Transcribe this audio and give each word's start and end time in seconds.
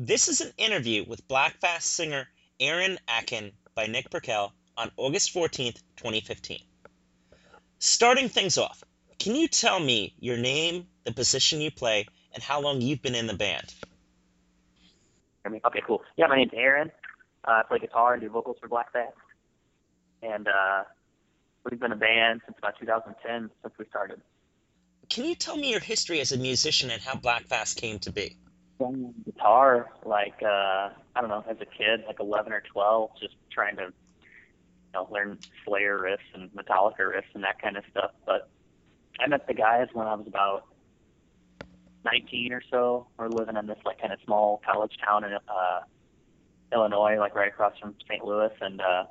This 0.00 0.28
is 0.28 0.40
an 0.40 0.52
interview 0.56 1.04
with 1.08 1.26
Blackfast 1.26 1.84
singer 1.84 2.28
Aaron 2.60 3.00
Akin 3.08 3.50
by 3.74 3.86
Nick 3.86 4.10
Burkell 4.10 4.52
on 4.76 4.92
August 4.96 5.34
14th, 5.34 5.82
2015. 5.96 6.60
Starting 7.80 8.28
things 8.28 8.58
off, 8.58 8.84
can 9.18 9.34
you 9.34 9.48
tell 9.48 9.80
me 9.80 10.14
your 10.20 10.36
name, 10.36 10.86
the 11.02 11.10
position 11.10 11.60
you 11.60 11.72
play, 11.72 12.06
and 12.32 12.40
how 12.44 12.60
long 12.60 12.80
you've 12.80 13.02
been 13.02 13.16
in 13.16 13.26
the 13.26 13.34
band? 13.34 13.74
I 15.44 15.48
mean, 15.48 15.62
okay, 15.66 15.82
cool. 15.84 16.04
Yeah, 16.16 16.28
my 16.28 16.36
name's 16.36 16.52
Aaron. 16.54 16.92
Uh, 17.42 17.50
I 17.50 17.62
play 17.64 17.80
guitar 17.80 18.12
and 18.12 18.22
do 18.22 18.28
vocals 18.28 18.58
for 18.60 18.68
Blackfast. 18.68 19.16
And 20.22 20.46
uh, 20.46 20.84
we've 21.68 21.80
been 21.80 21.90
a 21.90 21.96
band 21.96 22.42
since 22.46 22.56
about 22.56 22.78
2010, 22.78 23.50
since 23.62 23.74
we 23.76 23.84
started. 23.86 24.20
Can 25.08 25.24
you 25.24 25.34
tell 25.34 25.56
me 25.56 25.72
your 25.72 25.80
history 25.80 26.20
as 26.20 26.30
a 26.30 26.38
musician 26.38 26.88
and 26.92 27.02
how 27.02 27.16
Blackfast 27.16 27.78
came 27.78 27.98
to 27.98 28.12
be? 28.12 28.36
Playing 28.78 29.14
guitar, 29.24 29.90
like, 30.04 30.40
uh, 30.42 30.90
I 31.14 31.20
don't 31.20 31.28
know, 31.28 31.44
as 31.48 31.56
a 31.60 31.66
kid, 31.66 32.04
like 32.06 32.20
11 32.20 32.52
or 32.52 32.62
12, 32.72 33.10
just 33.20 33.34
trying 33.50 33.76
to, 33.76 33.82
you 33.82 34.92
know, 34.94 35.08
learn 35.10 35.38
Slayer 35.66 35.98
riffs 35.98 36.18
and 36.34 36.50
Metallica 36.52 37.00
riffs 37.00 37.34
and 37.34 37.42
that 37.42 37.60
kind 37.60 37.76
of 37.76 37.84
stuff. 37.90 38.12
But 38.24 38.48
I 39.20 39.26
met 39.26 39.46
the 39.46 39.54
guys 39.54 39.88
when 39.92 40.06
I 40.06 40.14
was 40.14 40.26
about 40.26 40.66
19 42.04 42.52
or 42.52 42.62
so. 42.70 43.06
We're 43.18 43.28
living 43.28 43.56
in 43.56 43.66
this 43.66 43.78
like 43.84 44.00
kind 44.00 44.12
of 44.12 44.20
small 44.24 44.62
college 44.64 44.96
town 45.04 45.24
in 45.24 45.32
uh, 45.32 45.80
Illinois, 46.72 47.16
like 47.18 47.34
right 47.34 47.48
across 47.48 47.78
from 47.78 47.94
St. 48.08 48.24
Louis, 48.24 48.52
and 48.60 48.80
uh, 48.80 49.04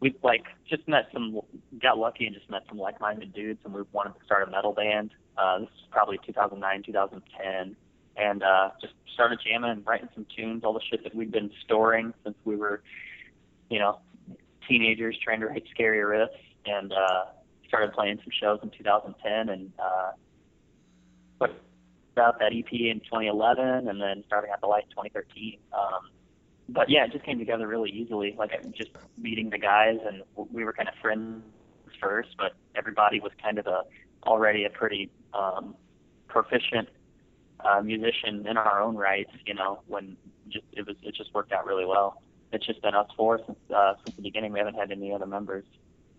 we 0.00 0.14
like 0.22 0.44
just 0.68 0.86
met 0.86 1.08
some, 1.12 1.40
got 1.80 1.98
lucky 1.98 2.26
and 2.26 2.34
just 2.34 2.50
met 2.50 2.62
some 2.68 2.78
like-minded 2.78 3.32
dudes, 3.32 3.60
and 3.64 3.72
we 3.72 3.82
wanted 3.92 4.18
to 4.18 4.24
start 4.24 4.46
a 4.46 4.50
metal 4.50 4.72
band. 4.72 5.12
Uh, 5.38 5.60
this 5.60 5.68
is 5.68 5.88
probably 5.90 6.18
2009, 6.26 6.82
2010, 6.82 7.76
and 8.16 8.42
uh, 8.42 8.70
just 8.80 8.94
started 9.12 9.40
jamming 9.44 9.70
and 9.70 9.86
writing 9.86 10.08
some 10.14 10.26
tunes, 10.34 10.64
all 10.64 10.72
the 10.72 10.80
shit 10.90 11.02
that 11.04 11.14
we'd 11.14 11.32
been 11.32 11.50
storing 11.64 12.12
since 12.24 12.36
we 12.44 12.56
were, 12.56 12.82
you 13.70 13.78
know, 13.78 13.98
teenagers 14.68 15.16
trying 15.22 15.40
to 15.40 15.46
write 15.46 15.64
scary 15.70 15.98
riffs, 15.98 16.28
and 16.66 16.92
uh, 16.92 17.24
started 17.68 17.92
playing 17.92 18.18
some 18.18 18.32
shows 18.40 18.60
in 18.62 18.70
2010, 18.70 19.48
and 19.48 19.72
uh, 19.78 20.10
put 21.38 21.50
out 22.18 22.38
that 22.38 22.52
EP 22.52 22.72
in 22.72 23.00
2011, 23.00 23.88
and 23.88 24.00
then 24.00 24.24
starting 24.26 24.50
out 24.50 24.60
the 24.60 24.66
light 24.66 24.84
in 24.84 24.90
2013. 24.90 25.58
Um, 25.72 26.10
but 26.68 26.90
yeah, 26.90 27.04
it 27.04 27.12
just 27.12 27.24
came 27.24 27.38
together 27.38 27.66
really 27.66 27.90
easily. 27.90 28.34
Like 28.36 28.50
just 28.74 28.90
meeting 29.18 29.50
the 29.50 29.58
guys, 29.58 29.98
and 30.06 30.22
we 30.34 30.64
were 30.64 30.72
kind 30.72 30.88
of 30.88 30.94
friends 31.00 31.42
first, 32.00 32.30
but 32.38 32.52
everybody 32.74 33.20
was 33.20 33.32
kind 33.42 33.58
of 33.58 33.66
a 33.66 33.82
already 34.24 34.64
a 34.64 34.70
pretty 34.70 35.10
um, 35.32 35.74
proficient 36.28 36.88
uh, 37.60 37.80
musician 37.82 38.46
in 38.46 38.56
our 38.56 38.80
own 38.80 38.96
rights. 38.96 39.32
You 39.46 39.54
know, 39.54 39.80
when 39.86 40.16
just 40.48 40.64
it 40.72 40.86
was 40.86 40.96
it 41.02 41.14
just 41.14 41.34
worked 41.34 41.52
out 41.52 41.66
really 41.66 41.84
well. 41.84 42.22
It's 42.52 42.64
just 42.64 42.80
been 42.82 42.94
us 42.94 43.08
four 43.16 43.40
since 43.44 43.58
uh, 43.74 43.94
since 44.04 44.16
the 44.16 44.22
beginning. 44.22 44.52
We 44.52 44.58
haven't 44.58 44.74
had 44.74 44.90
any 44.90 45.12
other 45.12 45.26
members, 45.26 45.64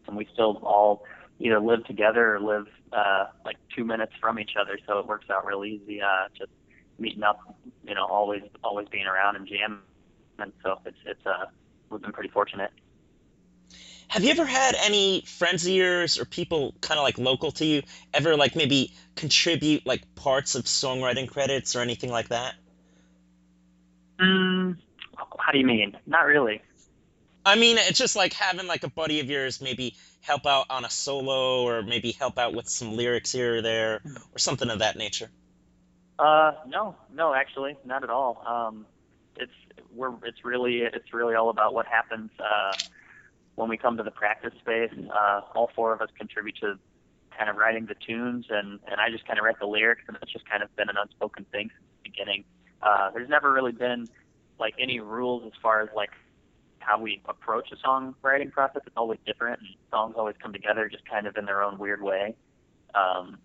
and 0.07 0.17
we 0.17 0.27
still 0.33 0.59
all 0.63 1.03
either 1.39 1.59
live 1.59 1.85
together 1.85 2.35
or 2.35 2.39
live 2.39 2.67
uh, 2.91 3.25
like 3.45 3.57
two 3.75 3.83
minutes 3.83 4.13
from 4.19 4.39
each 4.39 4.51
other. 4.59 4.77
So 4.87 4.99
it 4.99 5.07
works 5.07 5.29
out 5.29 5.45
real 5.45 5.63
easy. 5.63 6.01
Uh, 6.01 6.27
just 6.37 6.51
meeting 6.99 7.23
up, 7.23 7.39
you 7.83 7.95
know, 7.95 8.05
always 8.05 8.41
always 8.63 8.87
being 8.89 9.05
around 9.05 9.35
and 9.35 9.47
jamming. 9.47 9.79
And 10.39 10.51
so 10.63 10.79
it's 10.85 10.97
it's 11.05 11.25
uh 11.25 11.45
we've 11.89 12.01
been 12.01 12.11
pretty 12.11 12.29
fortunate. 12.29 12.71
Have 14.09 14.23
you 14.23 14.31
ever 14.31 14.45
had 14.45 14.75
any 14.75 15.21
friends 15.21 15.65
of 15.65 15.71
yours 15.71 16.17
or 16.17 16.25
people 16.25 16.73
kind 16.79 16.97
of 16.97 17.03
like 17.03 17.17
local 17.17 17.51
to 17.53 17.65
you 17.65 17.83
ever 18.13 18.37
like 18.37 18.55
maybe 18.55 18.93
contribute 19.15 19.85
like 19.85 20.15
parts 20.15 20.55
of 20.55 20.63
songwriting 20.63 21.27
credits 21.27 21.75
or 21.75 21.81
anything 21.81 22.09
like 22.09 22.29
that? 22.29 22.55
Mm, 24.19 24.77
how 25.37 25.51
do 25.51 25.57
you 25.57 25.65
mean? 25.65 25.97
Not 26.05 26.25
really. 26.25 26.61
I 27.45 27.55
mean, 27.55 27.77
it's 27.77 27.97
just 27.97 28.15
like 28.15 28.33
having 28.33 28.67
like 28.67 28.83
a 28.83 28.89
buddy 28.89 29.19
of 29.19 29.29
yours 29.29 29.61
maybe 29.61 29.95
help 30.21 30.45
out 30.45 30.65
on 30.69 30.85
a 30.85 30.89
solo 30.89 31.63
or 31.63 31.81
maybe 31.81 32.11
help 32.11 32.37
out 32.37 32.53
with 32.53 32.67
some 32.67 32.95
lyrics 32.95 33.31
here 33.31 33.57
or 33.57 33.61
there 33.61 34.01
or 34.33 34.39
something 34.39 34.69
of 34.69 34.79
that 34.79 34.97
nature. 34.97 35.29
Uh, 36.19 36.53
no, 36.67 36.95
no, 37.13 37.33
actually, 37.33 37.77
not 37.85 38.03
at 38.03 38.09
all. 38.09 38.43
Um, 38.45 38.85
it's 39.37 39.51
we're 39.93 40.13
it's 40.23 40.43
really 40.43 40.79
it's 40.79 41.13
really 41.13 41.35
all 41.35 41.49
about 41.49 41.73
what 41.73 41.85
happens 41.85 42.31
uh, 42.39 42.73
when 43.57 43.69
we 43.69 43.75
come 43.75 43.97
to 43.97 44.03
the 44.03 44.11
practice 44.11 44.53
space. 44.59 44.91
Uh, 45.11 45.41
all 45.55 45.69
four 45.75 45.91
of 45.91 45.99
us 45.99 46.09
contribute 46.17 46.55
to 46.61 46.77
kind 47.35 47.49
of 47.49 47.55
writing 47.55 47.87
the 47.87 47.95
tunes, 47.95 48.45
and 48.49 48.79
and 48.89 49.01
I 49.01 49.09
just 49.09 49.25
kind 49.27 49.37
of 49.37 49.45
write 49.45 49.59
the 49.59 49.65
lyrics, 49.65 50.03
and 50.07 50.15
it's 50.21 50.31
just 50.31 50.47
kind 50.49 50.63
of 50.63 50.73
been 50.75 50.89
an 50.89 50.95
unspoken 51.01 51.45
thing 51.51 51.69
since 51.69 51.89
the 52.03 52.09
beginning. 52.09 52.45
Uh, 52.81 53.09
there's 53.11 53.29
never 53.29 53.51
really 53.51 53.71
been 53.71 54.07
like 54.59 54.75
any 54.79 54.99
rules 54.99 55.43
as 55.45 55.53
far 55.61 55.81
as 55.81 55.89
like 55.95 56.11
how 56.79 56.99
we 56.99 57.21
approach 57.27 57.71
a 57.71 57.87
songwriting 57.87 58.51
process. 58.51 58.83
It's 58.85 58.95
always 58.95 59.19
different, 59.25 59.59
and 59.59 59.69
songs 59.91 60.15
always 60.17 60.35
come 60.41 60.53
together 60.53 60.87
just 60.87 61.05
kind 61.09 61.25
of 61.25 61.35
in 61.35 61.45
their 61.45 61.63
own 61.63 61.79
weird 61.79 62.01
way. 62.01 62.35
Um, 62.93 63.39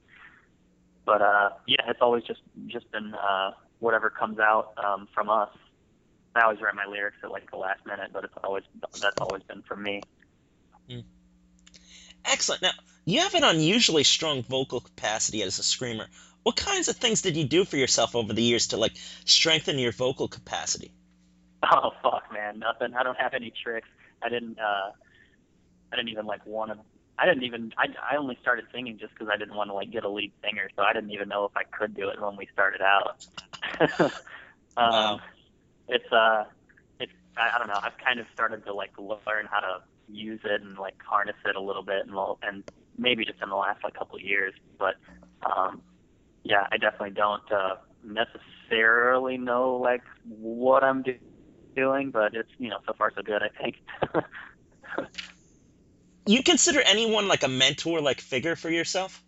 but 1.07 1.23
uh, 1.23 1.51
yeah, 1.67 1.89
it's 1.89 2.03
always 2.03 2.23
just 2.25 2.41
just 2.67 2.91
been 2.93 3.15
uh, 3.15 3.53
whatever 3.79 4.11
comes 4.11 4.39
out 4.39 4.75
um, 4.77 5.09
from 5.15 5.31
us. 5.31 5.51
I 6.35 6.43
always 6.43 6.61
write 6.61 6.75
my 6.75 6.87
lyrics 6.87 7.19
at 7.23 7.31
like 7.31 7.51
the 7.51 7.59
last 7.59 7.85
minute, 7.87 8.11
but 8.13 8.25
it's 8.25 8.35
always 8.43 8.65
that's 9.01 9.19
always 9.21 9.43
been 9.43 9.63
for 9.63 9.77
me. 9.77 10.01
Mm. 10.89 11.05
Excellent. 12.25 12.63
Now 12.63 12.73
you 13.05 13.21
have 13.21 13.35
an 13.35 13.45
unusually 13.45 14.05
strong 14.05 14.43
vocal 14.43 14.81
capacity 14.81 15.43
as 15.43 15.59
a 15.59 15.63
screamer. 15.63 16.07
What 16.43 16.57
kinds 16.57 16.89
of 16.89 16.97
things 16.97 17.23
did 17.23 17.37
you 17.37 17.45
do 17.45 17.65
for 17.65 17.77
yourself 17.77 18.17
over 18.17 18.33
the 18.33 18.43
years 18.43 18.69
to 18.69 18.77
like 18.77 18.93
strengthen 19.25 19.79
your 19.79 19.93
vocal 19.93 20.29
capacity? 20.29 20.93
Oh 21.63 21.91
fuck, 22.03 22.33
man, 22.33 22.59
nothing. 22.59 22.95
I 22.95 23.03
don't 23.03 23.19
have 23.19 23.35
any 23.35 23.53
tricks. 23.63 23.89
I 24.23 24.29
didn't. 24.29 24.59
uh 24.59 24.91
I 25.93 25.97
didn't 25.97 26.09
even 26.09 26.27
like 26.27 26.45
want 26.47 26.73
to. 26.73 26.79
I 27.19 27.27
didn't 27.27 27.45
even. 27.45 27.73
I 27.77 27.87
I 28.11 28.17
only 28.17 28.39
started 28.41 28.65
singing 28.73 28.99
just 28.99 29.13
because 29.13 29.29
I 29.33 29.37
didn't 29.37 29.55
want 29.55 29.69
to 29.71 29.75
like 29.75 29.91
get 29.91 30.05
a 30.05 30.09
lead 30.09 30.33
singer, 30.43 30.71
so 30.75 30.83
I 30.83 30.93
didn't 30.93 31.11
even 31.11 31.29
know 31.29 31.45
if 31.45 31.53
I 31.57 31.65
could 31.65 31.95
do 31.95 32.09
it 32.09 32.21
when 32.21 32.37
we 32.37 32.49
started 32.53 32.81
out. 32.81 33.27
um, 34.01 34.11
wow. 34.77 35.21
It's 35.89 36.11
uh, 36.13 36.45
it's 37.01 37.13
I, 37.37 37.51
I 37.55 37.59
don't 37.59 37.69
know. 37.69 37.81
I've 37.83 37.99
kind 38.05 38.21
of 38.21 38.27
started 38.35 38.65
to 38.67 38.75
like 38.75 38.93
learn 38.99 39.47
how 39.51 39.61
to 39.61 39.79
use 40.09 40.41
it 40.45 40.61
and 40.61 40.79
like 40.79 40.95
harness 41.05 41.37
it 41.45 41.57
a 41.57 41.61
little 41.61 41.83
bit, 41.83 42.07
and 42.07 42.17
and 42.43 42.65
maybe 42.99 43.25
just 43.25 43.41
in 43.43 43.49
the 43.49 43.57
last 43.57 43.83
like 43.85 43.95
couple 43.95 44.17
of 44.17 44.23
years. 44.23 44.55
But 44.79 44.95
um, 45.45 45.83
yeah, 46.45 46.67
I 46.71 46.77
definitely 46.77 47.11
don't 47.11 47.51
uh, 47.53 47.77
necessarily 48.05 49.39
know 49.39 49.77
like 49.77 50.03
what 50.25 50.85
I'm 50.85 51.03
doing 51.03 51.19
doing, 51.75 52.11
but 52.11 52.35
it's 52.35 52.51
you 52.59 52.69
know 52.69 52.79
so 52.87 52.93
far 52.97 53.13
so 53.15 53.23
good. 53.23 53.43
I 53.43 53.49
think. 53.63 53.77
you 56.27 56.43
consider 56.43 56.81
anyone 56.81 57.29
like 57.29 57.43
a 57.43 57.49
mentor, 57.49 58.01
like 58.01 58.21
figure 58.21 58.57
for 58.57 58.71
yourself? 58.71 59.23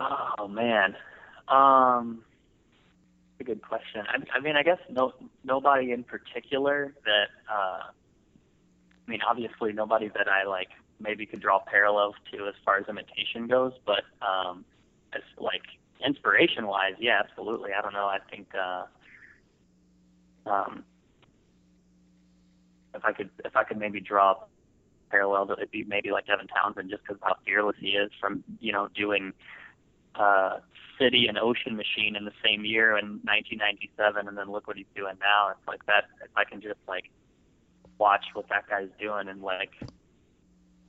Oh 0.00 0.48
man, 0.48 0.96
um, 1.48 2.24
a 3.40 3.44
good 3.44 3.62
question. 3.62 4.04
I, 4.06 4.36
I 4.36 4.40
mean, 4.40 4.56
I 4.56 4.62
guess 4.62 4.78
no 4.90 5.12
nobody 5.44 5.92
in 5.92 6.04
particular 6.04 6.94
that. 7.04 7.28
Uh, 7.50 7.82
I 9.06 9.10
mean, 9.10 9.20
obviously 9.28 9.72
nobody 9.72 10.08
that 10.08 10.28
I 10.28 10.44
like 10.48 10.68
maybe 11.00 11.26
could 11.26 11.40
draw 11.40 11.58
parallels 11.58 12.14
to 12.32 12.46
as 12.46 12.54
far 12.64 12.78
as 12.78 12.84
imitation 12.88 13.48
goes, 13.48 13.72
but 13.84 14.04
um, 14.24 14.64
as 15.12 15.22
like 15.38 15.62
inspiration 16.06 16.66
wise, 16.66 16.94
yeah, 17.00 17.20
absolutely. 17.20 17.70
I 17.76 17.82
don't 17.82 17.92
know. 17.92 18.06
I 18.06 18.18
think. 18.30 18.48
Uh, 18.54 18.84
um, 20.46 20.84
if 22.94 23.04
I 23.04 23.12
could 23.12 23.30
if 23.44 23.56
I 23.56 23.64
could 23.64 23.78
maybe 23.78 24.00
draw 24.00 24.36
parallels, 25.10 25.50
it'd 25.56 25.70
be 25.70 25.84
maybe 25.84 26.10
like 26.10 26.26
Devin 26.26 26.48
Townsend, 26.48 26.90
just 26.90 27.02
because 27.02 27.18
how 27.22 27.36
fearless 27.44 27.76
he 27.78 27.90
is 27.90 28.10
from 28.20 28.44
you 28.60 28.72
know 28.72 28.88
doing 28.94 29.32
uh, 30.14 30.58
City 30.98 31.26
and 31.28 31.38
Ocean 31.38 31.76
Machine 31.76 32.16
in 32.16 32.24
the 32.24 32.32
same 32.44 32.64
year 32.64 32.96
in 32.98 33.20
1997, 33.24 34.28
and 34.28 34.36
then 34.36 34.50
look 34.50 34.66
what 34.66 34.76
he's 34.76 34.90
doing 34.94 35.14
now. 35.20 35.50
It's 35.50 35.66
like 35.66 35.84
that. 35.86 36.04
If 36.22 36.30
I 36.36 36.44
can 36.44 36.60
just 36.60 36.80
like 36.86 37.10
watch 37.98 38.24
what 38.34 38.48
that 38.48 38.68
guy's 38.68 38.88
doing 38.98 39.28
and 39.28 39.42
like 39.42 39.72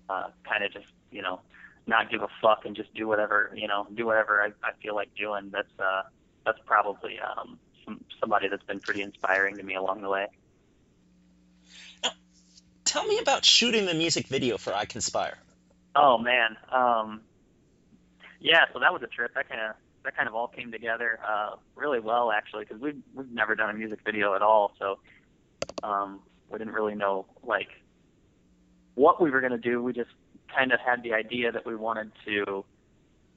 uh, 0.10 0.30
kind 0.48 0.64
of 0.64 0.72
just 0.74 0.88
you 1.12 1.22
know 1.22 1.40
not 1.88 2.10
give 2.10 2.22
a 2.22 2.28
fuck 2.42 2.66
and 2.66 2.76
just 2.76 2.94
do 2.94 3.08
whatever 3.08 3.52
you 3.56 3.68
know 3.68 3.88
do 3.94 4.06
whatever 4.06 4.42
I, 4.42 4.48
I 4.68 4.72
feel 4.82 4.96
like 4.96 5.14
doing. 5.16 5.50
That's 5.52 5.80
uh, 5.80 6.04
that's 6.46 6.60
probably 6.66 7.20
um, 7.20 7.58
some, 7.86 8.04
somebody 8.20 8.48
that's 8.48 8.64
been 8.64 8.80
pretty 8.80 9.02
inspiring 9.02 9.58
to 9.58 9.64
me 9.64 9.76
along 9.76 10.02
the 10.02 10.10
way. 10.10 10.28
Now, 12.04 12.12
tell 12.86 13.06
me 13.06 13.20
about 13.20 13.46
shooting 13.46 13.86
the 13.86 13.94
music 13.94 14.28
video 14.28 14.58
for 14.58 14.74
I 14.74 14.86
Conspire. 14.86 15.38
Oh 15.96 16.18
man, 16.18 16.58
um, 16.72 17.22
yeah. 18.42 18.66
So 18.74 18.80
that 18.80 18.92
was 18.92 19.02
a 19.04 19.08
trip. 19.08 19.34
That 19.36 19.48
kind 19.48 19.62
of 19.62 19.76
that 20.04 20.16
kind 20.16 20.28
of 20.28 20.36
all 20.36 20.48
came 20.48 20.72
together 20.72 21.20
uh, 21.26 21.52
really 21.76 22.00
well 22.00 22.32
actually 22.32 22.66
because 22.66 22.82
we've 22.82 23.02
we've 23.14 23.32
never 23.32 23.56
done 23.56 23.70
a 23.70 23.74
music 23.74 24.00
video 24.04 24.34
at 24.36 24.42
all. 24.42 24.74
So 24.80 25.00
um, 25.84 26.20
we 26.50 26.58
didn't 26.58 26.74
really 26.74 26.96
know 26.96 27.26
like 27.44 27.70
what 28.96 29.22
we 29.22 29.30
were 29.30 29.42
gonna 29.42 29.58
do. 29.58 29.82
We 29.82 29.94
just 29.94 30.10
kind 30.54 30.72
of 30.72 30.80
had 30.80 31.04
the 31.04 31.14
idea 31.14 31.52
that 31.52 31.66
we 31.66 31.76
wanted 31.76 32.12
to, 32.26 32.66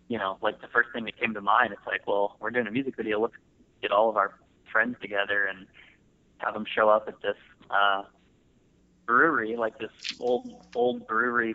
you 0.08 0.18
know, 0.18 0.38
like 0.42 0.60
the 0.60 0.68
first 0.68 0.88
thing 0.92 1.04
that 1.04 1.18
came 1.18 1.34
to 1.34 1.40
mind. 1.40 1.72
It's 1.72 1.86
like, 1.86 2.06
well, 2.06 2.36
we're 2.40 2.50
doing 2.50 2.66
a 2.66 2.70
music 2.70 2.96
video. 2.96 3.20
Let's 3.20 3.34
get 3.82 3.92
all 3.92 4.08
of 4.08 4.16
our 4.16 4.34
friends 4.72 4.96
together 5.00 5.44
and 5.44 5.66
have 6.38 6.54
them 6.54 6.64
show 6.74 6.88
up 6.88 7.04
at 7.08 7.20
this 7.22 7.36
uh, 7.70 8.02
brewery, 9.06 9.56
like 9.56 9.78
this 9.78 9.92
old 10.18 10.50
old 10.74 11.06
brewery 11.06 11.54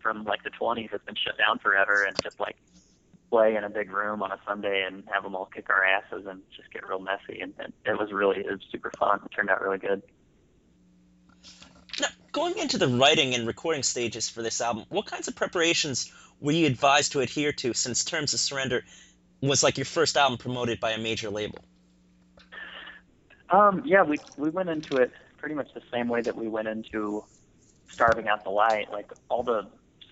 from 0.00 0.24
like 0.24 0.42
the 0.42 0.50
20s 0.50 0.90
that's 0.90 1.04
been 1.04 1.14
shut 1.14 1.36
down 1.38 1.58
forever, 1.58 2.04
and 2.04 2.16
just 2.22 2.40
like 2.40 2.56
play 3.30 3.54
in 3.56 3.64
a 3.64 3.70
big 3.70 3.90
room 3.92 4.22
on 4.22 4.32
a 4.32 4.38
Sunday 4.46 4.84
and 4.86 5.04
have 5.12 5.22
them 5.22 5.34
all 5.34 5.46
kick 5.46 5.70
our 5.70 5.84
asses 5.84 6.26
and 6.26 6.42
just 6.54 6.70
get 6.72 6.86
real 6.86 6.98
messy. 6.98 7.40
And, 7.40 7.54
and 7.58 7.72
it 7.86 7.98
was 7.98 8.12
really 8.12 8.40
it 8.40 8.50
was 8.50 8.60
super 8.70 8.90
fun. 8.98 9.20
It 9.24 9.34
turned 9.34 9.48
out 9.48 9.62
really 9.62 9.78
good. 9.78 10.02
Now, 12.00 12.08
going 12.32 12.58
into 12.58 12.76
the 12.76 12.88
writing 12.88 13.34
and 13.34 13.46
recording 13.46 13.82
stages 13.82 14.28
for 14.28 14.42
this 14.42 14.60
album, 14.60 14.84
what 14.88 15.06
kinds 15.06 15.28
of 15.28 15.36
preparations 15.36 16.12
were 16.40 16.52
you 16.52 16.66
advised 16.66 17.12
to 17.12 17.20
adhere 17.20 17.52
to 17.52 17.72
since 17.74 18.04
Terms 18.04 18.34
of 18.34 18.40
Surrender 18.40 18.84
was 19.40 19.62
like 19.62 19.78
your 19.78 19.84
first 19.84 20.16
album 20.16 20.38
promoted 20.38 20.80
by 20.80 20.92
a 20.92 20.98
major 20.98 21.30
label? 21.30 21.58
Um, 23.50 23.82
yeah, 23.84 24.02
we 24.02 24.18
we 24.36 24.50
went 24.50 24.68
into 24.68 24.96
it 24.96 25.12
pretty 25.38 25.54
much 25.54 25.72
the 25.74 25.82
same 25.92 26.08
way 26.08 26.20
that 26.20 26.36
we 26.36 26.48
went 26.48 26.68
into 26.68 27.24
Starving 27.88 28.28
Out 28.28 28.44
the 28.44 28.50
Light. 28.50 28.92
Like 28.92 29.10
all 29.28 29.42
the 29.42 29.66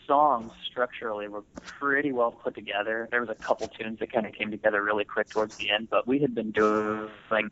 songs 0.09 0.51
structurally 0.69 1.29
were 1.29 1.45
pretty 1.79 2.11
well 2.11 2.33
put 2.33 2.55
together. 2.57 3.07
There 3.11 3.21
was 3.21 3.29
a 3.29 3.37
couple 3.37 3.69
tunes 3.69 4.01
that 4.01 4.13
kind 4.13 4.27
of 4.27 4.33
came 4.33 4.51
together 4.51 4.83
really 4.83 5.05
quick 5.05 5.31
towards 5.31 5.53
the 5.59 5.71
end, 5.71 5.89
but 5.91 6.09
we 6.09 6.19
had 6.19 6.35
been 6.35 6.51
doing 6.51 7.09
like 7.31 7.45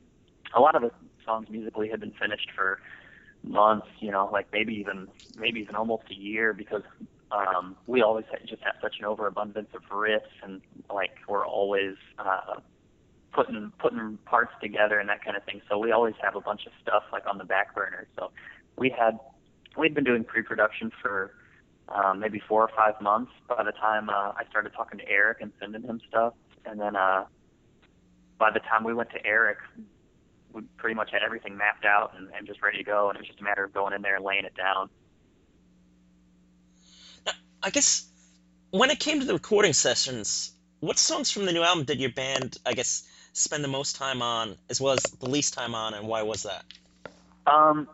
a 0.57 0.61
lot 0.61 0.75
of 0.75 0.83
the 0.83 0.91
songs 1.25 1.49
musically 1.51 1.89
had 1.89 2.01
been 2.01 2.13
finished 2.21 2.51
for 2.57 2.81
months, 3.45 3.87
you 4.01 4.11
know, 4.11 4.29
like 4.33 4.49
maybe 4.53 4.75
even 4.75 5.07
maybe 5.39 5.61
even 5.61 5.77
almost 5.77 6.05
a 6.11 6.15
year 6.15 6.53
because 6.53 6.83
um, 7.31 7.77
we 7.87 8.03
always 8.03 8.25
had, 8.31 8.41
just 8.49 8.63
have 8.63 8.75
such 8.81 8.97
an 8.99 9.05
overabundance 9.05 9.69
of 9.75 9.83
riffs 9.91 10.21
and 10.43 10.63
like 10.93 11.11
we're 11.29 11.47
always 11.47 11.95
uh, 12.19 12.61
putting 13.33 13.73
putting 13.79 14.19
parts 14.25 14.53
together 14.63 14.99
and 14.99 15.09
that 15.09 15.25
kind 15.25 15.37
of 15.37 15.45
thing. 15.45 15.61
So 15.69 15.79
we 15.79 15.93
always 15.93 16.15
have 16.23 16.35
a 16.35 16.41
bunch 16.41 16.67
of 16.67 16.73
stuff 16.83 17.03
like 17.13 17.27
on 17.27 17.39
the 17.39 17.45
back 17.45 17.75
burner. 17.75 18.07
So 18.19 18.31
we 18.77 18.91
had 18.97 19.19
we'd 19.77 19.95
been 19.95 20.05
doing 20.05 20.25
pre-production 20.25 20.91
for 21.03 21.33
um, 21.89 22.21
maybe 22.21 22.41
four 22.49 22.63
or 22.63 22.71
five 22.77 23.01
months 23.01 23.33
by 23.49 23.63
the 23.63 23.73
time 23.73 24.09
uh, 24.09 24.33
I 24.37 24.43
started 24.51 24.73
talking 24.75 24.99
to 24.99 25.09
Eric 25.09 25.39
and 25.41 25.53
sending 25.61 25.83
him 25.83 26.01
stuff. 26.09 26.35
And 26.65 26.81
then 26.81 26.97
uh, 26.97 27.25
by 28.39 28.51
the 28.51 28.61
time 28.61 28.85
we 28.85 28.93
went 28.93 29.11
to 29.11 29.25
Eric, 29.25 29.59
we 30.53 30.63
pretty 30.77 30.95
much 30.95 31.11
had 31.13 31.23
everything 31.23 31.57
mapped 31.57 31.85
out 31.85 32.15
and, 32.17 32.29
and 32.37 32.47
just 32.47 32.63
ready 32.63 32.79
to 32.79 32.85
go. 32.85 33.09
And 33.09 33.17
it 33.17 33.21
was 33.21 33.29
just 33.29 33.41
a 33.41 33.45
matter 33.45 33.65
of 33.65 33.73
going 33.73 33.93
in 33.93 34.03
there 34.03 34.17
and 34.17 34.25
laying 34.25 34.45
it 34.45 34.55
down. 34.57 34.89
Now, 37.25 37.33
I 37.63 37.71
guess 37.71 38.09
when 38.71 38.91
it 38.91 38.99
came 38.99 39.21
to 39.21 39.27
the 39.27 39.35
recording 39.35 39.73
sessions, 39.73 40.53
what 40.81 40.99
songs 40.99 41.31
from 41.31 41.47
the 41.47 41.53
new 41.53 41.63
album 41.63 41.85
did 41.85 42.01
your 42.01 42.11
band, 42.11 42.57
I 42.67 42.75
guess, 42.75 43.09
spend 43.33 43.63
the 43.63 43.69
most 43.69 43.97
time 43.97 44.23
on, 44.23 44.57
as 44.69 44.81
well 44.81 44.95
as 44.95 45.03
the 45.03 45.29
least 45.29 45.55
time 45.55 45.75
on, 45.75 45.95
and 45.95 46.09
why 46.09 46.23
was 46.23 46.43
that? 46.43 46.65
Um, 47.47 47.89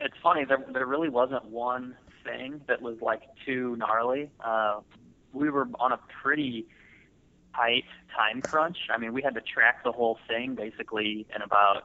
it's 0.00 0.14
funny. 0.22 0.44
There, 0.44 0.64
there 0.72 0.86
really 0.86 1.08
wasn't 1.08 1.44
one 1.46 1.96
thing 2.28 2.60
that 2.66 2.82
was 2.82 2.96
like 3.00 3.22
too 3.44 3.76
gnarly. 3.76 4.30
Uh, 4.44 4.80
we 5.32 5.50
were 5.50 5.68
on 5.80 5.92
a 5.92 5.98
pretty 6.22 6.66
tight 7.54 7.84
time 8.16 8.42
crunch. 8.42 8.78
I 8.94 8.98
mean, 8.98 9.12
we 9.12 9.22
had 9.22 9.34
to 9.34 9.40
track 9.40 9.84
the 9.84 9.92
whole 9.92 10.18
thing 10.28 10.54
basically 10.54 11.26
in 11.34 11.42
about 11.42 11.84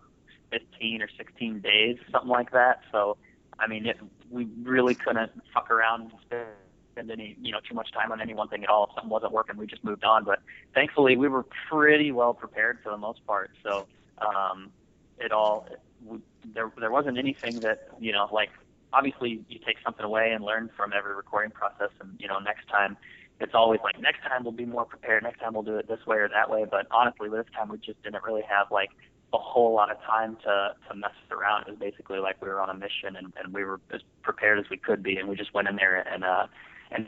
15 0.51 1.01
or 1.01 1.09
16 1.17 1.59
days, 1.61 1.97
something 2.11 2.29
like 2.29 2.51
that. 2.51 2.81
So, 2.91 3.17
I 3.59 3.67
mean, 3.67 3.85
it, 3.85 3.97
we 4.29 4.47
really 4.61 4.95
couldn't 4.95 5.31
fuck 5.53 5.69
around 5.71 6.11
and 6.31 6.45
spend 6.91 7.11
any, 7.11 7.35
you 7.41 7.51
know, 7.51 7.59
too 7.67 7.75
much 7.75 7.91
time 7.91 8.11
on 8.11 8.21
any 8.21 8.33
one 8.33 8.47
thing 8.49 8.63
at 8.63 8.69
all. 8.69 8.85
If 8.85 8.95
something 8.95 9.09
wasn't 9.09 9.33
working, 9.33 9.57
we 9.57 9.65
just 9.65 9.83
moved 9.83 10.03
on. 10.03 10.23
But 10.23 10.39
thankfully, 10.73 11.15
we 11.17 11.27
were 11.27 11.45
pretty 11.69 12.11
well 12.11 12.33
prepared 12.33 12.79
for 12.83 12.91
the 12.91 12.97
most 12.97 13.25
part. 13.25 13.51
So, 13.63 13.87
um, 14.19 14.71
it 15.19 15.31
all, 15.31 15.67
we, 16.05 16.19
there, 16.53 16.71
there 16.79 16.91
wasn't 16.91 17.17
anything 17.17 17.61
that, 17.61 17.89
you 17.99 18.11
know, 18.11 18.27
like 18.31 18.49
obviously 18.93 19.43
you 19.49 19.59
take 19.65 19.77
something 19.83 20.05
away 20.05 20.31
and 20.31 20.43
learn 20.43 20.69
from 20.77 20.91
every 20.97 21.15
recording 21.15 21.51
process 21.51 21.89
and 21.99 22.11
you 22.19 22.27
know 22.27 22.39
next 22.39 22.67
time 22.69 22.95
it's 23.39 23.53
always 23.55 23.79
like 23.83 23.99
next 23.99 24.21
time 24.21 24.43
we'll 24.43 24.53
be 24.53 24.65
more 24.65 24.85
prepared 24.85 25.23
next 25.23 25.39
time 25.39 25.53
we'll 25.53 25.63
do 25.63 25.77
it 25.77 25.87
this 25.87 26.05
way 26.05 26.17
or 26.17 26.29
that 26.29 26.49
way. 26.49 26.65
But 26.69 26.87
honestly 26.91 27.29
this 27.29 27.45
time 27.55 27.69
we 27.69 27.77
just 27.77 28.01
didn't 28.03 28.23
really 28.23 28.43
have 28.47 28.67
like 28.71 28.89
a 29.33 29.37
whole 29.37 29.73
lot 29.73 29.91
of 29.91 29.97
time 30.01 30.37
to 30.43 30.75
to 30.87 30.95
mess 30.95 31.11
around. 31.31 31.63
It 31.67 31.71
was 31.71 31.79
basically 31.79 32.19
like 32.19 32.41
we 32.41 32.47
were 32.47 32.61
on 32.61 32.69
a 32.69 32.75
mission 32.75 33.15
and, 33.17 33.33
and 33.43 33.53
we 33.53 33.63
were 33.63 33.81
as 33.91 34.01
prepared 34.21 34.59
as 34.59 34.65
we 34.69 34.77
could 34.77 35.01
be 35.01 35.17
and 35.17 35.27
we 35.27 35.35
just 35.35 35.53
went 35.53 35.67
in 35.67 35.75
there 35.75 36.07
and 36.07 36.23
uh 36.23 36.45
and 36.91 37.07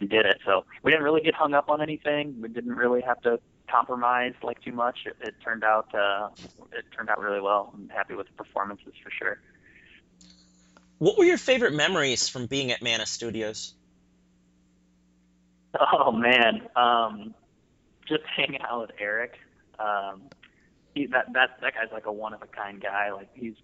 did 0.00 0.26
it. 0.26 0.38
So 0.44 0.64
we 0.84 0.92
didn't 0.92 1.04
really 1.04 1.22
get 1.22 1.34
hung 1.34 1.54
up 1.54 1.68
on 1.68 1.82
anything. 1.82 2.36
We 2.40 2.48
didn't 2.48 2.76
really 2.76 3.00
have 3.02 3.20
to 3.22 3.40
compromise 3.68 4.34
like 4.44 4.62
too 4.62 4.72
much. 4.72 5.00
It, 5.06 5.16
it 5.20 5.34
turned 5.42 5.64
out 5.64 5.92
uh 5.92 6.28
it 6.72 6.84
turned 6.96 7.10
out 7.10 7.18
really 7.18 7.40
well. 7.40 7.72
I'm 7.74 7.88
happy 7.88 8.14
with 8.14 8.28
the 8.28 8.44
performances 8.44 8.94
for 9.02 9.10
sure 9.10 9.40
what 10.98 11.18
were 11.18 11.24
your 11.24 11.38
favorite 11.38 11.74
memories 11.74 12.28
from 12.28 12.46
being 12.46 12.72
at 12.72 12.82
Mana 12.82 13.06
Studios? 13.06 13.74
Oh 15.78 16.10
man, 16.10 16.62
um, 16.74 17.34
just 18.08 18.24
hanging 18.24 18.60
out 18.62 18.82
with 18.82 18.90
Eric. 18.98 19.38
Um, 19.78 20.22
he, 20.94 21.06
that 21.06 21.32
that 21.34 21.58
that 21.60 21.74
guy's 21.74 21.92
like 21.92 22.06
a 22.06 22.12
one 22.12 22.32
of 22.32 22.42
a 22.42 22.46
kind 22.46 22.80
guy. 22.80 23.12
Like 23.12 23.28
he's 23.34 23.54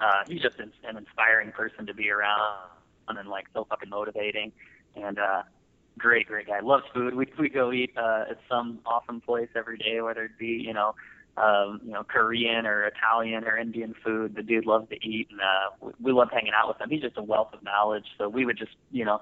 uh, 0.00 0.22
he's 0.26 0.40
just 0.40 0.58
an, 0.58 0.72
an 0.84 0.96
inspiring 0.96 1.52
person 1.52 1.86
to 1.86 1.94
be 1.94 2.10
around 2.10 2.68
and 3.08 3.28
like 3.28 3.46
so 3.52 3.66
fucking 3.68 3.90
motivating 3.90 4.52
and 4.96 5.18
uh, 5.18 5.42
great 5.98 6.26
great 6.26 6.46
guy. 6.46 6.60
Loves 6.60 6.84
food. 6.94 7.14
We 7.14 7.26
we 7.38 7.48
go 7.48 7.72
eat 7.72 7.92
uh, 7.96 8.24
at 8.30 8.38
some 8.48 8.80
awesome 8.86 9.20
place 9.20 9.48
every 9.54 9.76
day, 9.76 10.00
whether 10.00 10.24
it 10.24 10.38
be 10.38 10.62
you 10.64 10.72
know 10.72 10.94
um, 11.36 11.80
you 11.84 11.92
know, 11.92 12.04
Korean 12.04 12.66
or 12.66 12.84
Italian 12.84 13.44
or 13.44 13.56
Indian 13.56 13.94
food. 14.04 14.34
The 14.34 14.42
dude 14.42 14.66
loves 14.66 14.88
to 14.90 14.96
eat, 14.96 15.28
and 15.30 15.40
uh, 15.40 15.70
we, 15.80 15.92
we 16.00 16.12
love 16.12 16.28
hanging 16.30 16.52
out 16.54 16.68
with 16.68 16.80
him. 16.80 16.90
He's 16.90 17.02
just 17.02 17.16
a 17.16 17.22
wealth 17.22 17.54
of 17.54 17.62
knowledge. 17.62 18.04
So 18.18 18.28
we 18.28 18.44
would 18.44 18.58
just, 18.58 18.72
you 18.90 19.04
know, 19.04 19.20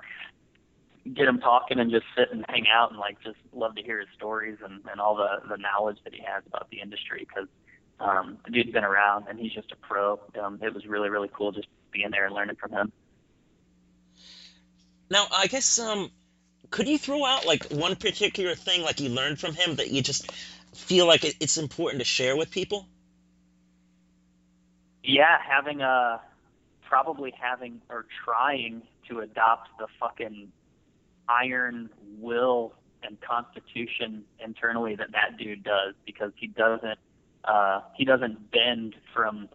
get 1.15 1.27
him 1.27 1.39
talking 1.39 1.79
and 1.79 1.91
just 1.91 2.05
sit 2.17 2.29
and 2.33 2.45
hang 2.49 2.67
out 2.69 2.91
and 2.91 2.99
like 2.99 3.21
just 3.23 3.39
love 3.53 3.75
to 3.77 3.83
hear 3.83 4.01
his 4.01 4.09
stories 4.17 4.59
and, 4.65 4.81
and 4.91 5.01
all 5.01 5.17
the 5.17 5.49
the 5.49 5.57
knowledge 5.57 5.99
that 6.05 6.15
he 6.15 6.23
has 6.23 6.43
about 6.47 6.69
the 6.71 6.81
industry 6.81 7.27
because 7.29 7.49
um, 8.01 8.39
the 8.45 8.51
dude's 8.51 8.73
been 8.73 8.85
around 8.85 9.27
and 9.29 9.39
he's 9.39 9.53
just 9.53 9.73
a 9.73 9.77
pro. 9.77 10.21
Um, 10.41 10.59
it 10.63 10.75
was 10.75 10.87
really 10.87 11.09
really 11.09 11.31
cool 11.33 11.53
just 11.53 11.69
being 11.93 12.11
there 12.11 12.27
and 12.27 12.35
learning 12.35 12.57
from 12.57 12.73
him. 12.73 12.93
Now, 15.11 15.27
I 15.33 15.49
guess 15.49 15.79
um, 15.79 16.11
could 16.71 16.87
you 16.87 16.99
throw 16.99 17.25
out 17.25 17.47
like 17.47 17.65
one 17.65 17.97
particular 17.97 18.55
thing 18.55 18.83
like 18.83 19.01
you 19.01 19.09
learned 19.09 19.41
from 19.41 19.55
him 19.55 19.77
that 19.77 19.91
you 19.91 20.03
just 20.03 20.31
feel 20.75 21.07
like 21.07 21.25
it's 21.25 21.59
important 21.59 22.01
to 22.01 22.05
share 22.05 22.37
with 22.37 22.51
people? 22.51 22.87
Yeah, 25.03 25.39
having 25.47 25.81
a 25.81 26.21
probably 26.83 27.33
having 27.41 27.81
or 27.89 28.07
trying 28.25 28.83
to 29.09 29.21
adopt 29.21 29.69
the 29.79 29.87
fucking 29.99 30.51
iron 31.29 31.89
will 32.19 32.75
and 33.03 33.19
constitution 33.21 34.25
internally 34.45 34.97
that 34.97 35.13
that 35.13 35.39
dude 35.39 35.63
does 35.63 35.95
because 36.05 36.33
he 36.37 36.49
doesn't 36.49 36.99
uh 37.45 37.81
he 37.97 38.05
doesn't 38.05 38.51
bend 38.51 38.95
from 39.15 39.49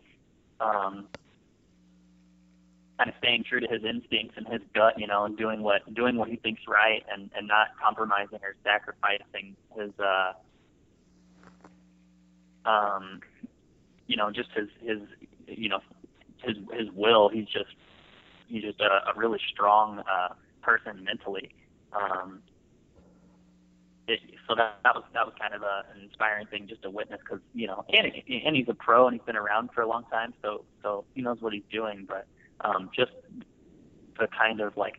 um 0.59 1.07
kind 2.97 3.09
of 3.09 3.15
staying 3.19 3.43
true 3.47 3.59
to 3.59 3.67
his 3.67 3.83
instincts 3.83 4.35
and 4.37 4.47
his 4.47 4.61
gut, 4.73 4.97
you 4.97 5.05
know, 5.05 5.25
and 5.25 5.37
doing 5.37 5.61
what 5.61 5.81
doing 5.93 6.15
what 6.15 6.29
he 6.29 6.37
thinks 6.37 6.61
right 6.67 7.03
and 7.11 7.29
and 7.35 7.47
not 7.47 7.67
compromising 7.81 8.39
or 8.41 8.55
sacrificing 8.63 9.55
his 9.75 9.91
uh 9.99 10.33
um, 12.65 13.21
you 14.07 14.17
know, 14.17 14.31
just 14.31 14.49
his 14.51 14.69
his 14.81 14.99
you 15.47 15.69
know 15.69 15.79
his 16.43 16.57
his 16.73 16.89
will. 16.93 17.29
He's 17.29 17.47
just 17.47 17.75
he's 18.47 18.63
just 18.63 18.79
a, 18.81 19.09
a 19.09 19.13
really 19.15 19.39
strong 19.51 19.99
uh, 19.99 20.33
person 20.61 21.03
mentally. 21.03 21.53
Um, 21.93 22.41
it, 24.07 24.19
so 24.47 24.55
that 24.55 24.79
that 24.83 24.95
was 24.95 25.03
that 25.13 25.25
was 25.25 25.33
kind 25.39 25.53
of 25.53 25.63
a, 25.63 25.83
an 25.95 26.03
inspiring 26.03 26.47
thing 26.47 26.67
just 26.67 26.83
to 26.83 26.89
witness 26.89 27.19
because 27.23 27.39
you 27.53 27.67
know 27.67 27.83
and 27.89 28.11
and 28.45 28.55
he's 28.55 28.67
a 28.69 28.73
pro 28.73 29.07
and 29.07 29.15
he's 29.15 29.25
been 29.25 29.35
around 29.35 29.69
for 29.73 29.81
a 29.81 29.87
long 29.87 30.03
time 30.11 30.33
so 30.43 30.63
so 30.83 31.05
he 31.15 31.21
knows 31.21 31.37
what 31.39 31.53
he's 31.53 31.63
doing 31.71 32.07
but 32.07 32.27
um, 32.61 32.89
just 32.95 33.11
the 34.19 34.27
kind 34.27 34.61
of 34.61 34.77
like 34.77 34.95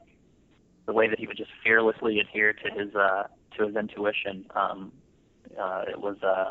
the 0.86 0.92
way 0.92 1.08
that 1.08 1.18
he 1.18 1.26
would 1.26 1.36
just 1.36 1.50
fearlessly 1.62 2.18
adhere 2.18 2.52
to 2.52 2.70
his 2.70 2.94
uh, 2.96 3.24
to 3.56 3.66
his 3.66 3.76
intuition 3.76 4.44
um, 4.56 4.92
uh, 5.60 5.84
it 5.88 6.00
was 6.00 6.16
uh, 6.22 6.50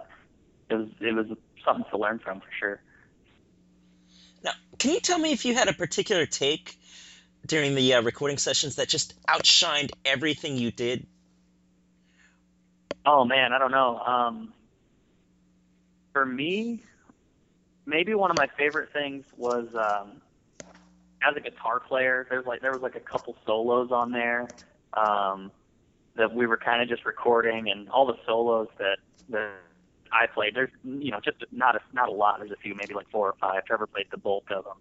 it 0.70 0.76
was 0.76 0.88
it 1.00 1.14
was 1.14 1.28
something 1.64 1.86
to 1.92 1.98
learn 1.98 2.20
from 2.20 2.40
for 2.40 2.48
sure. 2.60 2.82
Now, 4.44 4.52
can 4.78 4.92
you 4.92 5.00
tell 5.00 5.20
me 5.20 5.32
if 5.32 5.46
you 5.46 5.56
had 5.56 5.68
a 5.68 5.74
particular 5.74 6.26
take 6.26 6.78
during 7.46 7.76
the 7.76 7.96
uh, 7.96 8.02
recording 8.02 8.38
sessions 8.38 8.76
that 8.76 8.88
just 8.88 9.14
outshined 9.26 9.92
everything 10.04 10.58
you 10.58 10.72
did? 10.72 11.06
Oh 13.06 13.26
man, 13.26 13.54
I 13.54 13.60
don't 13.60 13.72
know. 13.72 14.00
Um, 14.00 14.54
for 16.14 16.26
me, 16.26 16.82
maybe 17.86 18.16
one 18.16 18.32
of 18.32 18.38
my 18.38 18.48
favorite 18.58 18.92
things 18.94 19.26
was 19.38 19.68
um, 19.76 20.22
as 21.22 21.36
a 21.36 21.40
guitar 21.40 21.80
player. 21.80 22.26
There's 22.30 22.46
like 22.46 22.62
there 22.62 22.72
was 22.72 22.82
like 22.82 22.96
a 22.96 23.00
couple 23.00 23.36
solos 23.46 23.92
on 23.92 24.12
there 24.12 24.48
um, 24.94 25.52
that 26.16 26.34
we 26.34 26.48
were 26.48 26.58
kind 26.58 26.82
of 26.82 26.90
just 26.90 27.06
recording, 27.06 27.70
and 27.70 27.90
all 27.90 28.06
the 28.06 28.18
solos 28.26 28.70
that 28.80 28.98
that 29.30 29.52
I 30.12 30.28
played. 30.28 30.56
There's 30.56 30.72
you 30.84 31.12
know 31.12 31.20
just 31.20 31.38
not 31.52 31.76
a 31.76 31.80
not 31.94 32.10
a 32.10 32.12
lot. 32.12 32.40
There's 32.40 32.52
a 32.52 32.58
few, 32.58 32.76
maybe 32.76 32.94
like 32.94 33.10
four 33.10 33.30
or 33.30 33.36
five. 33.40 33.66
Trevor 33.66 33.88
played 33.88 34.08
the 34.12 34.18
bulk 34.18 34.46
of 34.52 34.64
them, 34.64 34.78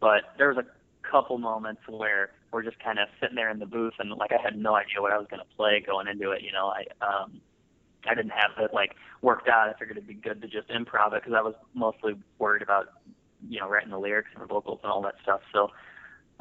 but 0.00 0.22
there 0.38 0.48
was 0.48 0.58
a 0.58 1.08
couple 1.08 1.38
moments 1.38 1.82
where 1.88 2.30
we're 2.52 2.62
just 2.62 2.78
kind 2.78 2.98
of 2.98 3.08
sitting 3.20 3.34
there 3.36 3.50
in 3.50 3.58
the 3.58 3.66
booth 3.66 3.94
and 3.98 4.10
like 4.10 4.30
I 4.32 4.40
had 4.42 4.56
no 4.56 4.74
idea 4.74 5.00
what 5.00 5.12
I 5.12 5.18
was 5.18 5.26
going 5.28 5.40
to 5.40 5.56
play 5.56 5.82
going 5.84 6.06
into 6.06 6.30
it. 6.30 6.42
You 6.42 6.52
know, 6.52 6.66
I 6.68 6.84
um, 7.04 7.40
I 8.08 8.14
didn't 8.14 8.32
have 8.32 8.52
it 8.58 8.74
like 8.74 8.94
worked 9.20 9.48
out. 9.48 9.68
I 9.68 9.78
figured 9.78 9.96
it'd 9.96 10.08
be 10.08 10.14
good 10.14 10.40
to 10.42 10.48
just 10.48 10.68
improv 10.68 11.12
it 11.12 11.22
because 11.22 11.34
I 11.36 11.42
was 11.42 11.54
mostly 11.74 12.14
worried 12.38 12.62
about 12.62 12.88
you 13.48 13.60
know 13.60 13.68
writing 13.68 13.90
the 13.90 13.98
lyrics 13.98 14.30
and 14.34 14.42
the 14.42 14.46
vocals 14.46 14.80
and 14.82 14.92
all 14.92 15.02
that 15.02 15.14
stuff. 15.22 15.40
So 15.52 15.70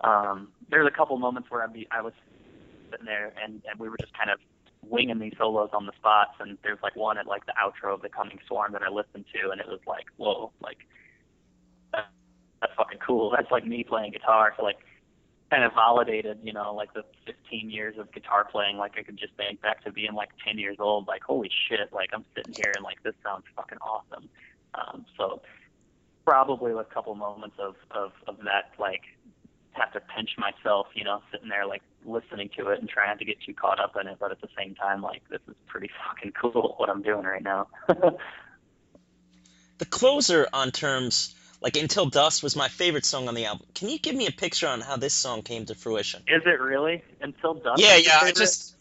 um, 0.03 0.49
there's 0.69 0.87
a 0.87 0.91
couple 0.91 1.17
moments 1.17 1.49
where 1.49 1.63
I'd 1.63 1.73
be 1.73 1.87
I 1.91 2.01
was 2.01 2.13
sitting 2.89 3.05
there 3.05 3.33
and 3.43 3.61
and 3.69 3.79
we 3.79 3.89
were 3.89 3.97
just 3.99 4.13
kind 4.17 4.29
of 4.29 4.39
winging 4.88 5.19
these 5.19 5.33
solos 5.38 5.69
on 5.73 5.85
the 5.85 5.91
spots 5.97 6.31
and 6.39 6.57
there's 6.63 6.79
like 6.81 6.95
one 6.95 7.17
at 7.17 7.27
like 7.27 7.45
the 7.45 7.53
outro 7.53 7.93
of 7.93 8.01
the 8.01 8.09
coming 8.09 8.39
swarm 8.47 8.71
that 8.73 8.81
I 8.81 8.89
listened 8.89 9.25
to 9.33 9.51
and 9.51 9.61
it 9.61 9.67
was 9.67 9.79
like 9.85 10.05
whoa 10.17 10.51
like 10.61 10.79
that, 11.93 12.09
that's 12.61 12.73
fucking 12.75 13.00
cool. 13.05 13.31
That's 13.35 13.51
like 13.51 13.65
me 13.65 13.83
playing 13.83 14.11
guitar 14.11 14.53
so 14.57 14.63
like 14.63 14.77
kind 15.50 15.63
of 15.63 15.73
validated 15.73 16.39
you 16.43 16.53
know 16.53 16.73
like 16.73 16.93
the 16.93 17.03
15 17.25 17.69
years 17.69 17.95
of 17.97 18.11
guitar 18.11 18.47
playing. 18.50 18.77
Like 18.77 18.93
I 18.97 19.03
could 19.03 19.17
just 19.17 19.33
think 19.35 19.61
back 19.61 19.83
to 19.83 19.91
being 19.91 20.13
like 20.13 20.29
10 20.45 20.57
years 20.57 20.77
old 20.79 21.07
like 21.07 21.21
holy 21.23 21.51
shit 21.69 21.93
like 21.93 22.09
I'm 22.13 22.25
sitting 22.35 22.53
here 22.55 22.73
and 22.75 22.83
like 22.83 23.01
this 23.03 23.13
sounds 23.23 23.43
fucking 23.55 23.79
awesome. 23.79 24.29
Um, 24.73 25.05
so 25.17 25.41
probably 26.25 26.71
a 26.71 26.83
couple 26.83 27.13
moments 27.15 27.57
of 27.59 27.75
of 27.91 28.13
of 28.27 28.38
that 28.45 28.71
like 28.79 29.01
have 29.73 29.93
to 29.93 30.01
pinch 30.15 30.31
myself, 30.37 30.87
you 30.93 31.03
know, 31.03 31.21
sitting 31.31 31.49
there 31.49 31.65
like 31.65 31.81
listening 32.05 32.49
to 32.57 32.69
it 32.69 32.79
and 32.79 32.89
trying 32.89 33.17
to 33.17 33.25
get 33.25 33.37
too 33.45 33.53
caught 33.53 33.79
up 33.79 33.95
in 33.99 34.07
it, 34.07 34.17
but 34.19 34.31
at 34.31 34.41
the 34.41 34.49
same 34.57 34.75
time, 34.75 35.01
like 35.01 35.21
this 35.29 35.41
is 35.47 35.55
pretty 35.67 35.89
fucking 36.07 36.33
cool 36.39 36.75
what 36.77 36.89
I'm 36.89 37.01
doing 37.01 37.23
right 37.23 37.43
now. 37.43 37.67
the 39.77 39.85
closer 39.85 40.47
on 40.53 40.71
terms 40.71 41.35
like 41.61 41.77
Until 41.77 42.07
Dusk 42.07 42.41
was 42.41 42.55
my 42.55 42.67
favorite 42.67 43.05
song 43.05 43.27
on 43.27 43.35
the 43.35 43.45
album. 43.45 43.67
Can 43.75 43.89
you 43.89 43.99
give 43.99 44.15
me 44.15 44.25
a 44.27 44.31
picture 44.31 44.67
on 44.67 44.81
how 44.81 44.97
this 44.97 45.13
song 45.13 45.43
came 45.43 45.65
to 45.65 45.75
fruition? 45.75 46.23
Is 46.27 46.41
it 46.45 46.59
really 46.59 47.03
Until 47.21 47.53
Dusk? 47.53 47.81
Yeah, 47.81 47.97
yeah. 47.97 48.19
I 48.21 48.31
just 48.31 48.75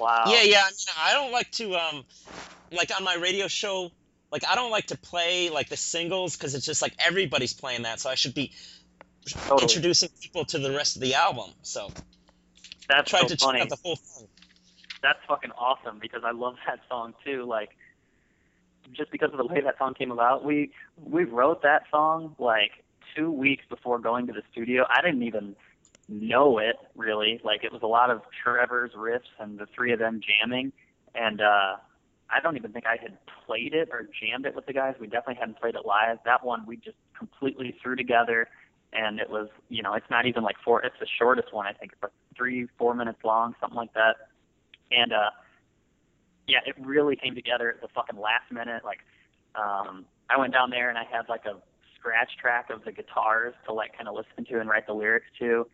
wow. 0.00 0.24
Yeah, 0.26 0.42
yeah. 0.42 0.62
I, 0.64 0.70
mean, 0.70 0.96
I 0.98 1.12
don't 1.12 1.32
like 1.32 1.50
to 1.52 1.74
um 1.76 2.04
like 2.72 2.90
on 2.96 3.04
my 3.04 3.14
radio 3.14 3.46
show. 3.46 3.90
Like 4.30 4.42
I 4.46 4.56
don't 4.56 4.70
like 4.70 4.88
to 4.88 4.98
play 4.98 5.48
like 5.48 5.68
the 5.68 5.76
singles 5.76 6.36
because 6.36 6.54
it's 6.54 6.66
just 6.66 6.82
like 6.82 6.94
everybody's 6.98 7.54
playing 7.54 7.82
that, 7.82 8.00
so 8.00 8.10
I 8.10 8.14
should 8.14 8.34
be 8.34 8.52
totally. 9.32 9.62
introducing 9.62 10.08
people 10.20 10.44
to 10.46 10.58
the 10.58 10.70
rest 10.70 10.96
of 10.96 11.02
the 11.02 11.14
album. 11.14 11.50
So 11.62 11.90
that's 12.88 13.10
tried 13.10 13.28
so 13.28 13.28
to 13.28 13.36
funny. 13.36 13.58
check 13.58 13.72
out 13.72 13.78
the 13.78 13.88
whole 13.88 13.96
thing. 13.96 14.28
That's 15.02 15.18
fucking 15.28 15.52
awesome 15.52 15.98
because 16.00 16.22
I 16.24 16.32
love 16.32 16.56
that 16.66 16.80
song 16.88 17.14
too. 17.24 17.44
Like 17.44 17.70
just 18.92 19.10
because 19.10 19.30
of 19.32 19.38
the 19.38 19.46
way 19.46 19.60
that 19.60 19.78
song 19.78 19.94
came 19.94 20.10
about, 20.10 20.44
we 20.44 20.72
we 21.02 21.24
wrote 21.24 21.62
that 21.62 21.82
song 21.90 22.34
like 22.38 22.84
two 23.16 23.30
weeks 23.30 23.64
before 23.68 23.98
going 23.98 24.26
to 24.26 24.32
the 24.32 24.42
studio. 24.50 24.84
I 24.88 25.02
didn't 25.02 25.22
even 25.22 25.54
know 26.08 26.58
it 26.58 26.76
really. 26.96 27.40
Like 27.44 27.64
it 27.64 27.72
was 27.72 27.82
a 27.82 27.86
lot 27.86 28.10
of 28.10 28.22
Trevor's 28.42 28.92
riffs 28.92 29.30
and 29.38 29.58
the 29.58 29.66
three 29.66 29.92
of 29.92 29.98
them 29.98 30.20
jamming, 30.20 30.72
and 31.14 31.40
uh, 31.40 31.76
I 32.30 32.40
don't 32.42 32.56
even 32.56 32.72
think 32.72 32.86
I 32.86 32.96
had 33.00 33.18
played 33.46 33.74
it 33.74 33.88
or 33.92 34.08
jammed 34.20 34.46
it 34.46 34.54
with 34.54 34.66
the 34.66 34.72
guys. 34.72 34.94
We 35.00 35.06
definitely 35.06 35.36
hadn't 35.36 35.60
played 35.60 35.74
it 35.74 35.84
live. 35.84 36.18
That 36.24 36.44
one 36.44 36.66
we 36.66 36.76
just 36.76 36.96
completely 37.16 37.76
threw 37.82 37.96
together 37.96 38.48
and 38.92 39.20
it 39.20 39.28
was 39.28 39.48
you 39.68 39.82
know 39.82 39.94
it's 39.94 40.08
not 40.10 40.26
even 40.26 40.42
like 40.42 40.56
four 40.64 40.82
it's 40.82 40.96
the 41.00 41.06
shortest 41.18 41.52
one 41.52 41.66
i 41.66 41.72
think 41.72 41.92
it's 41.92 42.02
like 42.02 42.12
three 42.36 42.66
four 42.78 42.94
minutes 42.94 43.18
long 43.24 43.54
something 43.60 43.76
like 43.76 43.92
that. 43.94 44.16
And 44.90 45.12
uh 45.12 45.30
yeah 46.46 46.60
it 46.66 46.74
really 46.80 47.16
came 47.16 47.34
together 47.34 47.70
at 47.70 47.80
the 47.80 47.88
fucking 47.94 48.18
last 48.18 48.50
minute 48.50 48.84
like 48.84 49.00
um 49.54 50.06
i 50.30 50.38
went 50.38 50.52
down 50.52 50.70
there 50.70 50.88
and 50.88 50.96
i 50.96 51.04
had 51.04 51.28
like 51.28 51.44
a 51.44 51.56
scratch 51.98 52.30
track 52.40 52.70
of 52.70 52.84
the 52.84 52.92
guitars 52.92 53.54
to 53.66 53.72
like 53.72 53.96
kind 53.96 54.08
of 54.08 54.14
listen 54.14 54.44
to 54.50 54.60
and 54.60 54.70
write 54.70 54.86
the 54.86 54.92
lyrics 54.92 55.26
to. 55.38 55.66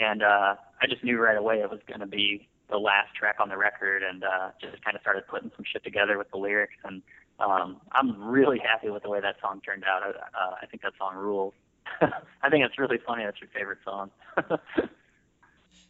And 0.00 0.22
uh 0.22 0.54
i 0.80 0.86
just 0.88 1.02
knew 1.02 1.18
right 1.18 1.36
away 1.36 1.60
it 1.60 1.70
was 1.70 1.80
going 1.88 2.00
to 2.00 2.06
be 2.06 2.48
the 2.70 2.78
last 2.78 3.14
track 3.18 3.36
on 3.40 3.48
the 3.48 3.56
record 3.56 4.02
and 4.04 4.22
uh 4.22 4.50
just 4.60 4.84
kind 4.84 4.94
of 4.94 5.00
started 5.00 5.26
putting 5.26 5.50
some 5.56 5.64
shit 5.64 5.82
together 5.82 6.18
with 6.18 6.30
the 6.30 6.38
lyrics. 6.38 6.74
And 6.84 7.02
um 7.40 7.80
i'm 7.92 8.22
really 8.22 8.60
happy 8.60 8.90
with 8.90 9.02
the 9.02 9.10
way 9.10 9.20
that 9.20 9.36
song 9.40 9.60
turned 9.66 9.82
out. 9.84 10.02
Uh, 10.06 10.54
i 10.62 10.66
think 10.66 10.82
that 10.82 10.92
song 10.96 11.16
rules 11.16 11.54
I 12.42 12.50
think 12.50 12.64
it's 12.64 12.78
really 12.78 12.98
funny. 13.06 13.24
That's 13.24 13.40
your 13.40 13.50
favorite 13.50 13.78
song. 13.84 14.10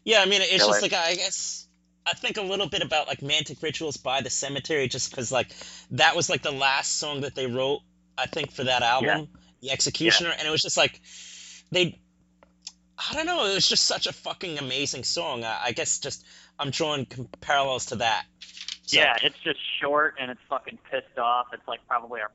yeah, 0.05 0.21
I 0.21 0.27
mean, 0.27 0.41
it's 0.43 0.67
just 0.67 0.83
like 0.83 0.93
I 0.93 1.15
guess 1.15 1.69
I 2.07 2.15
think 2.15 2.37
a 2.37 2.43
little 2.43 2.69
bit 2.69 2.83
about 2.83 3.07
like 3.07 3.21
Mantic 3.21 3.63
Rituals 3.63 3.97
by 3.97 4.21
the 4.23 4.31
Cemetery, 4.31 4.89
just 4.89 5.11
because 5.11 5.31
like 5.31 5.49
that 5.93 6.17
was 6.17 6.29
like 6.29 6.43
the 6.43 6.53
last 6.53 6.99
song 6.99 7.23
that 7.23 7.35
they 7.35 7.47
wrote. 7.47 7.81
I 8.19 8.27
think 8.27 8.53
for 8.53 8.65
that 8.65 8.83
album, 8.83 9.09
yeah. 9.09 9.41
The 9.63 9.71
Executioner, 9.71 10.31
yeah. 10.31 10.37
and 10.39 10.49
it 10.49 10.51
was 10.51 10.63
just 10.63 10.77
like 10.77 11.01
they. 11.71 12.01
I 12.99 13.15
don't 13.15 13.25
know. 13.25 13.47
It 13.47 13.55
was 13.55 13.67
just 13.67 13.85
such 13.85 14.07
a 14.07 14.13
fucking 14.13 14.59
amazing 14.59 15.05
song. 15.05 15.43
I, 15.43 15.59
I 15.67 15.73
guess 15.73 16.01
just 16.01 16.25
I'm 16.59 16.71
drawing 16.71 17.07
parallels 17.41 17.87
to 17.87 17.97
that. 17.97 18.25
So. 18.83 18.99
Yeah, 18.99 19.17
it's 19.23 19.39
just 19.39 19.59
short 19.81 20.15
and 20.21 20.31
it's 20.31 20.41
fucking 20.49 20.79
pissed 20.91 21.19
off. 21.19 21.47
It's 21.53 21.67
like 21.67 21.81
probably 21.89 22.21
our, 22.21 22.31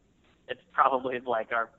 it's 0.48 0.62
probably 0.74 1.20
like 1.20 1.52
our 1.52 1.70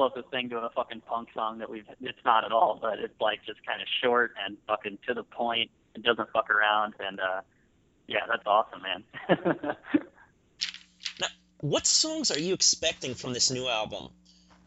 closest 0.00 0.30
thing 0.30 0.48
to 0.48 0.56
a 0.56 0.70
fucking 0.70 1.02
punk 1.02 1.28
song 1.34 1.58
that 1.58 1.68
we've. 1.68 1.84
It's 2.00 2.24
not 2.24 2.46
at 2.46 2.52
all, 2.52 2.78
but 2.80 2.98
it's 3.00 3.20
like 3.20 3.44
just 3.44 3.64
kind 3.66 3.82
of 3.82 3.88
short 4.02 4.32
and 4.42 4.56
fucking 4.66 4.96
to 5.06 5.12
the 5.12 5.22
point. 5.22 5.70
It 5.94 6.02
doesn't 6.02 6.30
fuck 6.32 6.48
around, 6.48 6.94
and 6.98 7.20
uh, 7.20 7.42
yeah, 8.06 8.20
that's 8.26 8.46
awesome, 8.46 8.80
man. 8.80 9.04
now, 11.20 11.26
what 11.60 11.86
songs 11.86 12.30
are 12.30 12.38
you 12.38 12.54
expecting 12.54 13.14
from 13.14 13.34
this 13.34 13.50
new 13.50 13.68
album? 13.68 14.08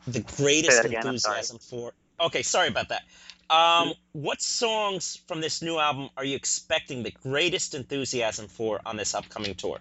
The 0.05 0.19
greatest 0.19 0.85
again, 0.85 1.03
enthusiasm 1.03 1.57
for. 1.57 1.93
Okay, 2.21 2.43
sorry 2.43 2.67
about 2.67 2.89
that. 2.89 3.01
Um, 3.49 3.93
what 4.11 4.39
songs 4.39 5.19
from 5.27 5.41
this 5.41 5.63
new 5.63 5.79
album 5.79 6.09
are 6.15 6.25
you 6.25 6.35
expecting 6.35 7.01
the 7.01 7.11
greatest 7.23 7.73
enthusiasm 7.73 8.49
for 8.49 8.81
on 8.85 8.97
this 8.97 9.15
upcoming 9.15 9.55
tour? 9.55 9.79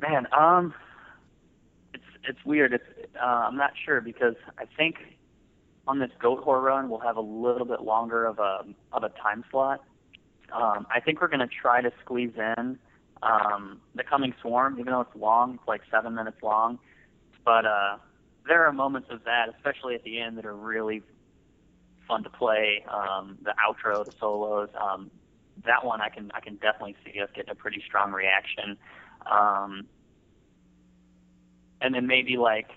Man, 0.00 0.26
um, 0.32 0.74
it's 1.94 2.02
it's 2.24 2.44
weird. 2.44 2.72
It's 2.72 2.84
uh, 3.20 3.46
I'm 3.48 3.56
not 3.56 3.72
sure 3.84 4.00
because 4.00 4.34
I 4.58 4.64
think 4.76 4.96
on 5.86 5.98
this 5.98 6.10
Goatwhore 6.22 6.62
run 6.62 6.88
we'll 6.88 7.00
have 7.00 7.16
a 7.16 7.22
little 7.22 7.66
bit 7.66 7.82
longer 7.82 8.24
of 8.26 8.38
a 8.38 8.64
of 8.92 9.02
a 9.02 9.08
time 9.10 9.44
slot. 9.50 9.84
Um, 10.52 10.86
I 10.92 11.00
think 11.00 11.20
we're 11.20 11.28
going 11.28 11.40
to 11.40 11.48
try 11.48 11.80
to 11.80 11.92
squeeze 12.02 12.32
in 12.36 12.78
um, 13.22 13.80
the 13.94 14.02
coming 14.02 14.34
swarm, 14.40 14.78
even 14.80 14.92
though 14.92 15.02
it's 15.02 15.14
long, 15.14 15.54
it's 15.54 15.68
like 15.68 15.82
seven 15.90 16.14
minutes 16.14 16.38
long. 16.42 16.78
But 17.44 17.66
uh, 17.66 17.98
there 18.46 18.66
are 18.66 18.72
moments 18.72 19.08
of 19.10 19.24
that, 19.24 19.48
especially 19.54 19.94
at 19.94 20.02
the 20.02 20.20
end, 20.20 20.38
that 20.38 20.46
are 20.46 20.56
really 20.56 21.02
fun 22.08 22.24
to 22.24 22.30
play. 22.30 22.84
Um, 22.88 23.38
the 23.42 23.54
outro, 23.64 24.04
the 24.04 24.12
solos. 24.18 24.70
Um, 24.80 25.10
that 25.64 25.84
one 25.84 26.00
I 26.00 26.08
can 26.08 26.30
I 26.34 26.40
can 26.40 26.56
definitely 26.56 26.96
see 27.04 27.20
us 27.20 27.28
getting 27.34 27.50
a 27.50 27.54
pretty 27.54 27.82
strong 27.86 28.12
reaction. 28.12 28.76
Um, 29.30 29.86
and 31.80 31.94
then 31.94 32.06
maybe 32.06 32.36
like 32.36 32.70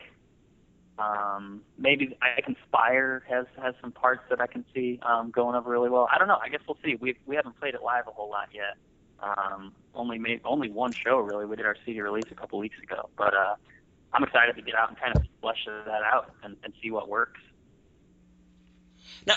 um, 1.00 1.62
maybe 1.78 2.16
I 2.22 2.42
Conspire 2.42 3.24
has 3.28 3.46
has 3.62 3.74
some 3.82 3.92
parts 3.92 4.22
that 4.30 4.40
I 4.40 4.48
can 4.48 4.64
see 4.74 5.00
um, 5.02 5.32
going 5.32 5.56
over 5.56 5.70
really 5.70 5.90
well. 5.90 6.08
I 6.12 6.20
don't 6.20 6.28
know. 6.28 6.38
I 6.42 6.50
guess 6.50 6.62
we'll 6.68 6.78
see. 6.84 6.96
We 6.96 7.16
we 7.26 7.36
haven't 7.36 7.60
played 7.60 7.74
it 7.74 7.82
live 7.82 8.08
a 8.08 8.12
whole 8.12 8.30
lot 8.30 8.50
yet. 8.54 8.78
Um, 9.20 9.74
only 9.96 10.20
made 10.20 10.42
only 10.46 10.70
one 10.70 10.92
show 10.92 11.18
really. 11.18 11.46
We 11.46 11.56
did 11.56 11.66
our 11.66 11.76
CD 11.86 12.02
release 12.02 12.26
a 12.32 12.36
couple 12.36 12.60
weeks 12.60 12.78
ago, 12.84 13.10
but 13.18 13.34
uh, 13.34 13.56
I'm 14.14 14.24
excited 14.24 14.56
to 14.56 14.62
get 14.62 14.76
out 14.76 14.90
and 14.90 15.00
kind 15.00 15.16
of 15.16 15.24
flesh 15.42 15.66
that 15.66 16.02
out 16.04 16.32
and, 16.44 16.58
and 16.64 16.74
see 16.82 16.92
what 16.92 17.08
works. 17.10 17.42
Now, 19.26 19.36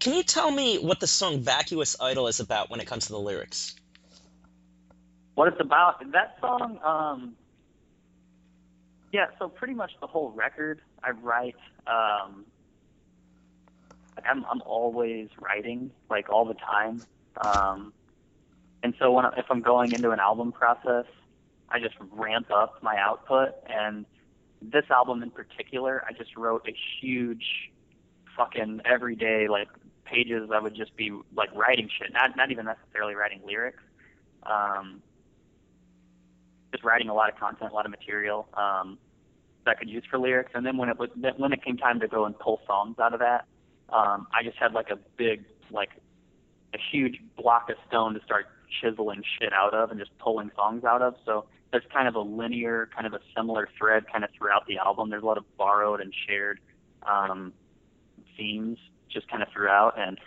can 0.00 0.14
you 0.14 0.24
tell 0.24 0.50
me 0.50 0.78
what 0.78 0.98
the 0.98 1.06
song 1.06 1.40
"Vacuous 1.40 1.96
Idol" 2.00 2.26
is 2.26 2.40
about 2.40 2.68
when 2.68 2.80
it 2.80 2.86
comes 2.86 3.06
to 3.06 3.12
the 3.12 3.20
lyrics? 3.20 3.76
What 5.34 5.46
it's 5.48 5.60
about? 5.60 6.00
That 6.12 6.36
song. 6.40 6.80
Um, 6.82 7.36
yeah, 9.12 9.26
so 9.38 9.48
pretty 9.48 9.74
much 9.74 9.92
the 10.00 10.06
whole 10.06 10.30
record 10.30 10.80
I 11.02 11.10
write. 11.10 11.56
Um, 11.86 12.44
I'm 14.24 14.44
I'm 14.44 14.62
always 14.62 15.28
writing, 15.40 15.90
like 16.08 16.30
all 16.30 16.44
the 16.44 16.54
time. 16.54 17.02
Um, 17.40 17.92
and 18.82 18.94
so 18.98 19.12
when 19.12 19.26
I, 19.26 19.32
if 19.36 19.46
I'm 19.50 19.62
going 19.62 19.92
into 19.92 20.10
an 20.10 20.20
album 20.20 20.52
process, 20.52 21.06
I 21.68 21.80
just 21.80 21.94
ramp 22.12 22.50
up 22.50 22.82
my 22.82 22.96
output. 22.96 23.54
And 23.68 24.06
this 24.62 24.84
album 24.90 25.22
in 25.22 25.30
particular, 25.30 26.04
I 26.08 26.12
just 26.12 26.36
wrote 26.36 26.66
a 26.68 26.74
huge, 27.00 27.44
fucking 28.36 28.82
everyday 28.84 29.48
like 29.48 29.68
pages. 30.04 30.50
I 30.52 30.60
would 30.60 30.74
just 30.74 30.96
be 30.96 31.12
like 31.36 31.54
writing 31.54 31.88
shit, 31.98 32.12
not 32.12 32.36
not 32.36 32.50
even 32.50 32.66
necessarily 32.66 33.14
writing 33.14 33.40
lyrics. 33.44 33.82
Um, 34.44 35.02
just 36.72 36.84
writing 36.84 37.08
a 37.08 37.14
lot 37.14 37.32
of 37.32 37.38
content, 37.38 37.70
a 37.70 37.74
lot 37.74 37.84
of 37.84 37.90
material 37.90 38.48
um, 38.54 38.98
that 39.64 39.72
I 39.72 39.74
could 39.78 39.88
use 39.88 40.04
for 40.10 40.18
lyrics. 40.18 40.52
And 40.54 40.64
then 40.64 40.76
when 40.76 40.88
it 40.88 40.98
was 40.98 41.10
when 41.36 41.52
it 41.52 41.64
came 41.64 41.76
time 41.76 42.00
to 42.00 42.08
go 42.08 42.24
and 42.24 42.38
pull 42.38 42.60
songs 42.66 42.98
out 42.98 43.12
of 43.12 43.20
that, 43.20 43.46
um, 43.90 44.26
I 44.32 44.42
just 44.42 44.56
had 44.58 44.72
like 44.72 44.90
a 44.90 44.98
big 45.16 45.44
like 45.70 45.90
a 46.74 46.78
huge 46.92 47.20
block 47.36 47.68
of 47.70 47.76
stone 47.88 48.14
to 48.14 48.20
start 48.24 48.46
chiseling 48.80 49.22
shit 49.38 49.52
out 49.52 49.74
of 49.74 49.90
and 49.90 49.98
just 49.98 50.16
pulling 50.18 50.50
songs 50.54 50.84
out 50.84 51.02
of. 51.02 51.14
So 51.24 51.46
there's 51.72 51.84
kind 51.92 52.08
of 52.08 52.14
a 52.14 52.20
linear, 52.20 52.88
kind 52.94 53.06
of 53.06 53.14
a 53.14 53.20
similar 53.36 53.68
thread 53.78 54.04
kind 54.10 54.24
of 54.24 54.30
throughout 54.36 54.66
the 54.66 54.78
album. 54.78 55.10
There's 55.10 55.22
a 55.22 55.26
lot 55.26 55.38
of 55.38 55.44
borrowed 55.56 56.00
and 56.00 56.12
shared 56.26 56.60
um, 57.02 57.52
themes 58.36 58.78
just 59.08 59.28
kind 59.28 59.42
of 59.42 59.48
throughout, 59.52 59.98
and 59.98 60.18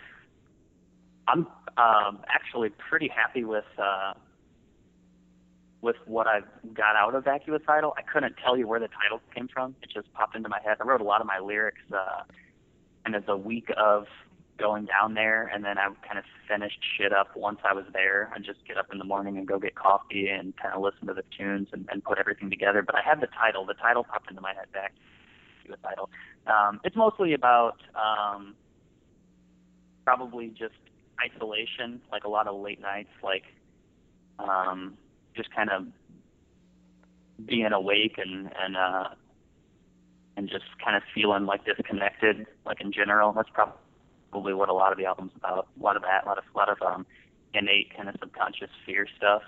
I'm 1.26 1.46
um, 1.78 2.20
actually 2.28 2.70
pretty 2.70 3.08
happy 3.08 3.44
with 3.44 3.64
uh, 3.78 4.12
with 5.84 5.96
what 6.06 6.26
I've 6.26 6.46
got 6.72 6.96
out 6.96 7.14
of 7.14 7.24
*Vacuous*, 7.24 7.60
Vacuicidal. 7.62 7.92
I 7.98 8.02
couldn't 8.02 8.36
tell 8.42 8.56
you 8.56 8.66
where 8.66 8.80
the 8.80 8.88
title 8.88 9.20
came 9.34 9.48
from. 9.48 9.76
It 9.82 9.90
just 9.92 10.10
popped 10.14 10.34
into 10.34 10.48
my 10.48 10.58
head. 10.64 10.78
I 10.80 10.84
wrote 10.84 11.02
a 11.02 11.04
lot 11.04 11.20
of 11.20 11.26
my 11.26 11.38
lyrics 11.38 11.82
uh, 11.92 12.22
kind 13.04 13.14
of 13.14 13.26
the 13.26 13.36
week 13.36 13.68
of 13.76 14.06
going 14.58 14.86
down 14.86 15.12
there, 15.12 15.50
and 15.52 15.62
then 15.62 15.76
I 15.76 15.88
kind 16.06 16.18
of 16.18 16.24
finished 16.48 16.78
shit 16.96 17.12
up 17.12 17.36
once 17.36 17.58
I 17.64 17.74
was 17.74 17.84
there. 17.92 18.32
I 18.34 18.38
just 18.38 18.64
get 18.66 18.78
up 18.78 18.86
in 18.92 18.98
the 18.98 19.04
morning 19.04 19.36
and 19.36 19.46
go 19.46 19.58
get 19.58 19.74
coffee 19.74 20.28
and 20.28 20.56
kind 20.56 20.74
of 20.74 20.80
listen 20.80 21.06
to 21.08 21.14
the 21.14 21.24
tunes 21.36 21.68
and, 21.72 21.86
and 21.92 22.02
put 22.02 22.18
everything 22.18 22.48
together. 22.48 22.82
But 22.82 22.94
I 22.94 23.02
had 23.02 23.20
the 23.20 23.26
title. 23.26 23.66
The 23.66 23.74
title 23.74 24.04
popped 24.04 24.30
into 24.30 24.40
my 24.40 24.54
head 24.54 24.72
back. 24.72 24.94
Title. 25.82 26.10
Um, 26.46 26.80
it's 26.84 26.94
mostly 26.94 27.32
about 27.32 27.78
um, 27.94 28.54
probably 30.04 30.48
just 30.48 30.74
isolation, 31.18 32.02
like 32.12 32.24
a 32.24 32.28
lot 32.28 32.46
of 32.46 32.60
late 32.60 32.82
nights, 32.82 33.08
like 33.22 33.44
um, 34.38 34.98
just 35.34 35.54
kind 35.54 35.70
of 35.70 35.86
being 37.46 37.72
awake 37.72 38.18
and 38.18 38.50
and 38.58 38.76
uh, 38.76 39.08
and 40.36 40.48
just 40.48 40.64
kind 40.82 40.96
of 40.96 41.02
feeling 41.14 41.46
like 41.46 41.64
disconnected, 41.64 42.46
like 42.66 42.80
in 42.80 42.92
general. 42.92 43.32
That's 43.32 43.50
probably 43.52 44.54
what 44.54 44.68
a 44.68 44.72
lot 44.72 44.92
of 44.92 44.98
the 44.98 45.06
album's 45.06 45.32
about. 45.36 45.68
A 45.78 45.82
lot 45.82 45.96
of 45.96 46.02
that, 46.02 46.24
a 46.24 46.26
lot 46.26 46.38
of 46.38 46.44
a 46.54 46.58
lot 46.58 46.68
of 46.68 46.80
um, 46.82 47.06
innate 47.52 47.94
kind 47.96 48.08
of 48.08 48.16
subconscious 48.20 48.70
fear 48.84 49.06
stuff 49.16 49.42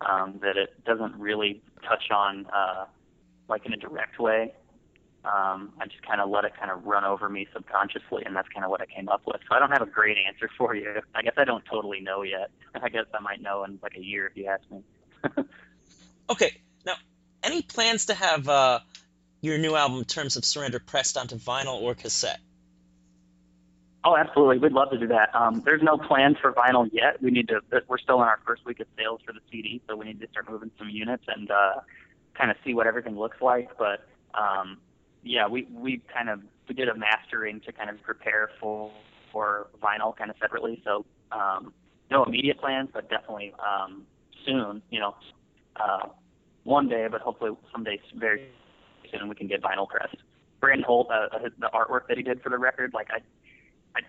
um, 0.00 0.38
that 0.42 0.56
it 0.56 0.84
doesn't 0.84 1.14
really 1.16 1.62
touch 1.86 2.10
on 2.10 2.46
uh, 2.46 2.84
like 3.48 3.64
in 3.66 3.72
a 3.72 3.76
direct 3.76 4.18
way. 4.18 4.54
Um, 5.24 5.72
I 5.80 5.86
just 5.86 6.02
kind 6.06 6.20
of 6.20 6.30
let 6.30 6.44
it 6.44 6.52
kind 6.58 6.70
of 6.70 6.84
run 6.84 7.04
over 7.04 7.28
me 7.28 7.46
subconsciously, 7.52 8.22
and 8.24 8.36
that's 8.36 8.48
kind 8.48 8.64
of 8.64 8.70
what 8.70 8.80
I 8.80 8.86
came 8.86 9.08
up 9.08 9.22
with. 9.26 9.40
So 9.48 9.56
I 9.56 9.58
don't 9.58 9.72
have 9.72 9.82
a 9.82 9.90
great 9.90 10.16
answer 10.16 10.48
for 10.56 10.74
you. 10.74 11.00
I 11.14 11.22
guess 11.22 11.34
I 11.36 11.44
don't 11.44 11.64
totally 11.64 12.00
know 12.00 12.22
yet. 12.22 12.50
I 12.82 12.88
guess 12.88 13.04
I 13.12 13.20
might 13.20 13.42
know 13.42 13.64
in 13.64 13.78
like 13.82 13.96
a 13.96 14.02
year 14.02 14.26
if 14.26 14.36
you 14.36 14.46
ask 14.46 14.62
me. 14.70 14.82
okay, 16.30 16.60
now 16.84 16.94
any 17.42 17.62
plans 17.62 18.06
to 18.06 18.14
have 18.14 18.48
uh, 18.48 18.80
your 19.40 19.58
new 19.58 19.74
album, 19.74 20.04
Terms 20.04 20.36
of 20.36 20.44
Surrender, 20.44 20.78
pressed 20.78 21.16
onto 21.16 21.36
vinyl 21.36 21.80
or 21.80 21.94
cassette? 21.94 22.40
Oh, 24.04 24.16
absolutely. 24.16 24.58
We'd 24.58 24.72
love 24.72 24.90
to 24.90 24.98
do 24.98 25.08
that. 25.08 25.34
Um, 25.34 25.62
there's 25.64 25.82
no 25.82 25.98
plans 25.98 26.36
for 26.40 26.52
vinyl 26.52 26.88
yet. 26.92 27.20
We 27.20 27.30
need 27.30 27.48
to. 27.48 27.60
We're 27.88 27.98
still 27.98 28.22
in 28.22 28.28
our 28.28 28.40
first 28.46 28.64
week 28.64 28.80
of 28.80 28.86
sales 28.96 29.20
for 29.26 29.32
the 29.32 29.40
CD, 29.50 29.82
so 29.88 29.96
we 29.96 30.06
need 30.06 30.20
to 30.20 30.28
start 30.28 30.48
moving 30.48 30.70
some 30.78 30.88
units 30.88 31.24
and 31.26 31.50
uh, 31.50 31.80
kind 32.34 32.50
of 32.50 32.56
see 32.64 32.74
what 32.74 32.86
everything 32.86 33.18
looks 33.18 33.42
like. 33.42 33.76
But 33.76 34.08
um, 34.34 34.78
yeah, 35.24 35.48
we 35.48 35.66
we 35.72 36.00
kind 36.14 36.28
of 36.28 36.40
we 36.68 36.74
did 36.74 36.88
a 36.88 36.94
mastering 36.94 37.60
to 37.62 37.72
kind 37.72 37.90
of 37.90 38.00
prepare 38.02 38.50
for 38.60 38.90
for 39.32 39.66
vinyl 39.82 40.16
kind 40.16 40.30
of 40.30 40.36
separately. 40.40 40.80
So 40.84 41.04
um, 41.32 41.72
no 42.10 42.24
immediate 42.24 42.58
plans, 42.58 42.90
but 42.92 43.10
definitely 43.10 43.52
um, 43.58 44.06
soon. 44.48 44.82
You 44.90 45.00
know, 45.00 45.14
uh, 45.76 46.08
one 46.64 46.88
day, 46.88 47.06
but 47.10 47.20
hopefully 47.20 47.50
someday 47.72 48.00
very 48.16 48.48
soon 49.12 49.28
we 49.28 49.34
can 49.34 49.46
get 49.46 49.62
vinyl 49.62 49.88
pressed. 49.88 50.16
Brandon 50.60 50.84
Holt, 50.84 51.08
uh, 51.10 51.36
uh, 51.36 51.48
the 51.58 51.70
artwork 51.72 52.08
that 52.08 52.16
he 52.16 52.22
did 52.22 52.42
for 52.42 52.48
the 52.48 52.58
record, 52.58 52.92
like 52.92 53.08
I, 53.10 53.20
I 53.96 54.00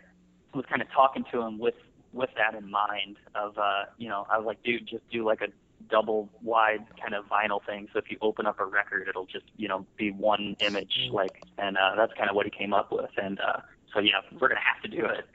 was 0.55 0.65
kind 0.67 0.81
of 0.81 0.89
talking 0.91 1.25
to 1.31 1.41
him 1.41 1.59
with 1.59 1.75
with 2.11 2.29
that 2.37 2.57
in 2.57 2.69
mind. 2.69 3.17
Of 3.35 3.57
uh, 3.57 3.85
you 3.97 4.09
know, 4.09 4.25
I 4.29 4.37
was 4.37 4.45
like, 4.45 4.63
dude, 4.63 4.87
just 4.87 5.07
do 5.09 5.25
like 5.25 5.41
a 5.41 5.47
double 5.89 6.29
wide 6.41 6.85
kind 7.01 7.13
of 7.13 7.25
vinyl 7.25 7.63
thing. 7.65 7.87
So 7.93 7.99
if 7.99 8.09
you 8.09 8.17
open 8.21 8.45
up 8.45 8.59
a 8.59 8.65
record, 8.65 9.07
it'll 9.07 9.25
just 9.25 9.45
you 9.57 9.67
know 9.67 9.85
be 9.97 10.11
one 10.11 10.55
image, 10.59 11.09
like, 11.11 11.43
and 11.57 11.77
uh, 11.77 11.95
that's 11.95 12.13
kind 12.13 12.29
of 12.29 12.35
what 12.35 12.45
he 12.45 12.51
came 12.51 12.73
up 12.73 12.91
with. 12.91 13.11
And 13.17 13.39
uh, 13.39 13.61
so 13.93 13.99
yeah, 13.99 14.21
we're 14.39 14.49
gonna 14.49 14.59
have 14.61 14.81
to 14.83 14.89
do 14.89 15.05
it. 15.05 15.25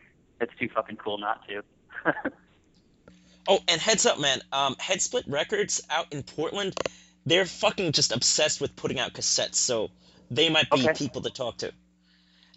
It's 0.40 0.52
too 0.58 0.68
fucking 0.74 0.96
cool 0.96 1.18
not 1.18 1.40
to. 1.48 1.62
oh, 3.48 3.60
and 3.68 3.80
heads 3.80 4.06
up, 4.06 4.18
man. 4.18 4.40
Um, 4.52 4.74
Headsplit 4.76 5.24
Records 5.26 5.82
out 5.90 6.12
in 6.12 6.22
Portland 6.22 6.74
they're 7.26 7.46
fucking 7.46 7.92
just 7.92 8.12
obsessed 8.12 8.60
with 8.60 8.76
putting 8.76 8.98
out 8.98 9.14
cassettes, 9.14 9.56
so 9.56 9.90
they 10.30 10.48
might 10.48 10.70
be 10.70 10.82
okay. 10.82 10.92
people 10.92 11.22
to 11.22 11.30
talk 11.30 11.58
to. 11.58 11.72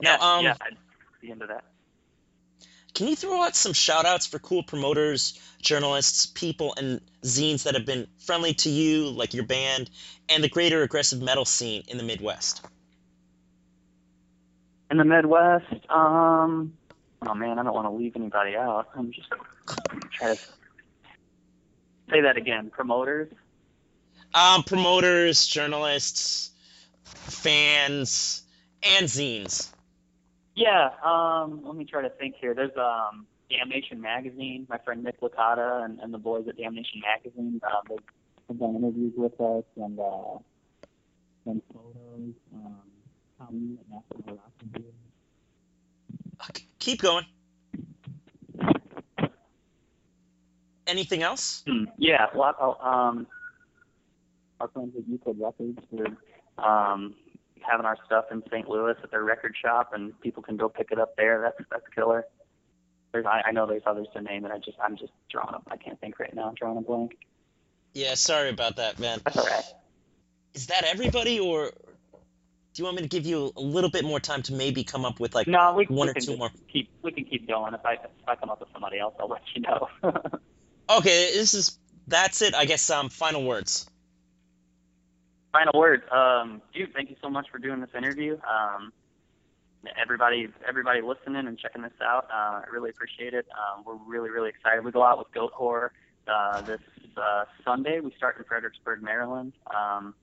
Now, 0.02 0.18
yeah, 0.20 0.36
um, 0.36 0.46
yeah, 0.46 0.56
I'd 0.62 0.78
be 1.22 1.32
into 1.32 1.48
that. 1.48 1.64
Can 2.94 3.08
you 3.08 3.16
throw 3.16 3.44
out 3.44 3.56
some 3.56 3.74
shout 3.74 4.06
outs 4.06 4.26
for 4.26 4.40
cool 4.40 4.64
promoters, 4.64 5.40
journalists, 5.62 6.26
people, 6.26 6.74
and 6.78 7.00
zines 7.22 7.64
that 7.64 7.76
have 7.76 7.86
been 7.86 8.08
friendly 8.18 8.54
to 8.56 8.70
you, 8.70 9.10
like 9.10 9.34
your 9.34 9.46
band, 9.46 9.90
and 10.30 10.44
the 10.44 10.50
greater 10.50 10.82
aggressive 10.82 11.22
metal 11.22 11.46
scene 11.46 11.84
in 11.88 11.98
the 11.98 12.04
Midwest? 12.04 12.66
In 14.90 14.98
the 14.98 15.06
Midwest, 15.06 15.66
um, 15.90 16.74
oh 17.26 17.34
man, 17.36 17.60
I 17.60 17.64
don't 17.64 17.74
want 17.74 17.88
to 17.88 17.92
leave 17.92 18.16
anybody 18.16 18.56
out. 18.56 18.88
I'm 18.96 19.12
just 19.12 19.30
trying 20.12 20.36
to 20.36 20.42
say 22.10 22.22
that 22.22 22.38
again. 22.38 22.70
Promoters. 22.70 23.32
Um, 24.34 24.64
promoters, 24.64 25.48
journalists, 25.48 26.52
fans, 27.04 28.44
and 28.84 29.08
zines. 29.08 29.72
Yeah, 30.56 30.90
um, 31.04 31.62
let 31.64 31.76
me 31.76 31.86
try 31.86 32.02
to 32.02 32.10
think 32.10 32.36
here. 32.40 32.54
There's 32.54 32.76
um, 32.78 33.26
Damnation 33.50 34.02
Magazine. 34.02 34.66
My 34.70 34.78
friend 34.80 35.04
Nick 35.04 35.22
Licata 35.22 35.86
and, 35.86 36.00
and 36.00 36.14
the 36.14 36.18
boys 36.18 36.48
at 36.48 36.58
Damnation 36.58 37.02
Magazine. 37.02 37.62
Um, 37.64 37.98
they've 38.48 38.60
done 38.60 38.76
interviews 38.76 39.14
with 39.16 39.40
us 39.40 39.64
and 39.76 40.00
uh, 40.00 40.40
and 41.46 41.62
photos. 41.74 42.34
Um, 42.54 42.82
Tommy 43.40 43.78
Keep 46.80 47.02
going. 47.02 47.26
Anything 50.88 51.22
else? 51.22 51.64
Hmm, 51.68 51.86
yeah, 51.98 52.28
well, 52.34 52.78
um, 52.82 53.28
our 54.60 54.70
friends 54.70 54.94
at 54.98 55.08
Euclid 55.08 55.38
Records 55.40 55.80
for 55.90 56.64
um, 56.64 57.14
having 57.62 57.86
our 57.86 57.98
stuff 58.06 58.26
in 58.32 58.42
St. 58.50 58.68
Louis 58.68 58.96
at 59.04 59.12
their 59.12 59.24
record 59.24 59.56
shop, 59.62 59.92
and 59.94 60.20
people 60.22 60.42
can 60.42 60.58
go 60.58 60.70
pick 60.70 60.90
it 60.92 61.00
up 61.00 61.16
there. 61.18 61.42
That's 61.42 61.70
that's 61.70 61.84
killer. 61.94 62.26
There's, 63.12 63.26
I, 63.26 63.44
I 63.48 63.52
know 63.52 63.68
there's 63.68 63.84
others 63.86 64.08
to 64.14 64.22
name, 64.22 64.46
and 64.46 64.54
I 64.54 64.58
just 64.58 64.78
I'm 64.84 64.98
just 64.98 65.12
drawing 65.30 65.54
up. 65.54 65.64
I 65.70 65.78
can't 65.78 66.00
think 66.00 66.20
right 66.20 66.34
now. 66.34 66.50
I'm 66.50 66.56
drawing 66.56 66.78
a 66.78 66.82
blank. 66.82 67.18
Yeah, 67.94 68.14
sorry 68.16 68.50
about 68.50 68.78
that, 68.78 69.00
man. 69.00 69.20
That's 69.24 69.38
all 69.38 69.46
right. 69.46 69.64
Is 70.54 70.68
that 70.68 70.84
everybody, 70.86 71.40
or 71.40 71.72
do 71.72 71.72
you 72.76 72.84
want 72.84 72.98
me 72.98 73.02
to 73.04 73.08
give 73.08 73.26
you 73.26 73.52
a 73.56 73.62
little 73.62 73.90
bit 73.90 74.06
more 74.06 74.20
time 74.20 74.42
to 74.44 74.54
maybe 74.54 74.84
come 74.84 75.06
up 75.06 75.20
with 75.20 75.36
like 75.36 75.48
no, 75.48 75.74
we, 75.74 75.86
one 75.86 76.08
we 76.08 76.12
or 76.12 76.14
two 76.14 76.38
more? 76.38 76.50
Keep 76.72 76.90
we 77.02 77.12
can 77.12 77.26
keep 77.26 77.48
going. 77.48 77.74
If 77.74 77.86
I 77.86 77.94
if 77.94 78.28
I 78.28 78.36
come 78.36 78.50
up 78.50 78.60
with 78.60 78.70
somebody 78.72 79.00
else, 79.00 79.16
I'll 79.20 79.30
let 79.30 79.42
you 79.56 79.62
know. 79.62 79.88
okay, 80.90 81.32
this 81.34 81.54
is 81.54 81.78
that's 82.08 82.42
it. 82.42 82.56
I 82.56 82.66
guess 82.66 82.90
um 82.90 83.10
final 83.10 83.44
words 83.44 83.90
final 85.58 85.80
words. 85.80 86.04
Um, 86.12 86.62
dude, 86.74 86.94
thank 86.94 87.10
you 87.10 87.16
so 87.22 87.30
much 87.30 87.48
for 87.52 87.58
doing 87.58 87.82
this 87.82 87.90
interview. 87.98 88.38
Um, 88.48 88.92
everybody, 90.00 90.50
everybody 90.68 91.02
listening 91.02 91.48
and 91.48 91.58
checking 91.58 91.82
this 91.82 91.94
out, 92.02 92.28
uh, 92.32 92.62
I 92.62 92.66
really 92.72 92.90
appreciate 92.90 93.34
it. 93.34 93.48
Um, 93.52 93.84
we're 93.86 93.96
really, 93.96 94.30
really 94.30 94.50
excited. 94.50 94.84
We 94.84 94.92
go 94.92 95.04
out 95.04 95.18
with 95.18 95.32
Goatwhore 95.32 95.90
uh, 96.28 96.62
this 96.62 96.82
uh, 97.16 97.46
Sunday. 97.64 98.00
We 98.00 98.14
start 98.18 98.38
in 98.38 98.44
Fredericksburg, 98.44 99.02
Maryland. 99.02 99.54
Um, 99.74 100.14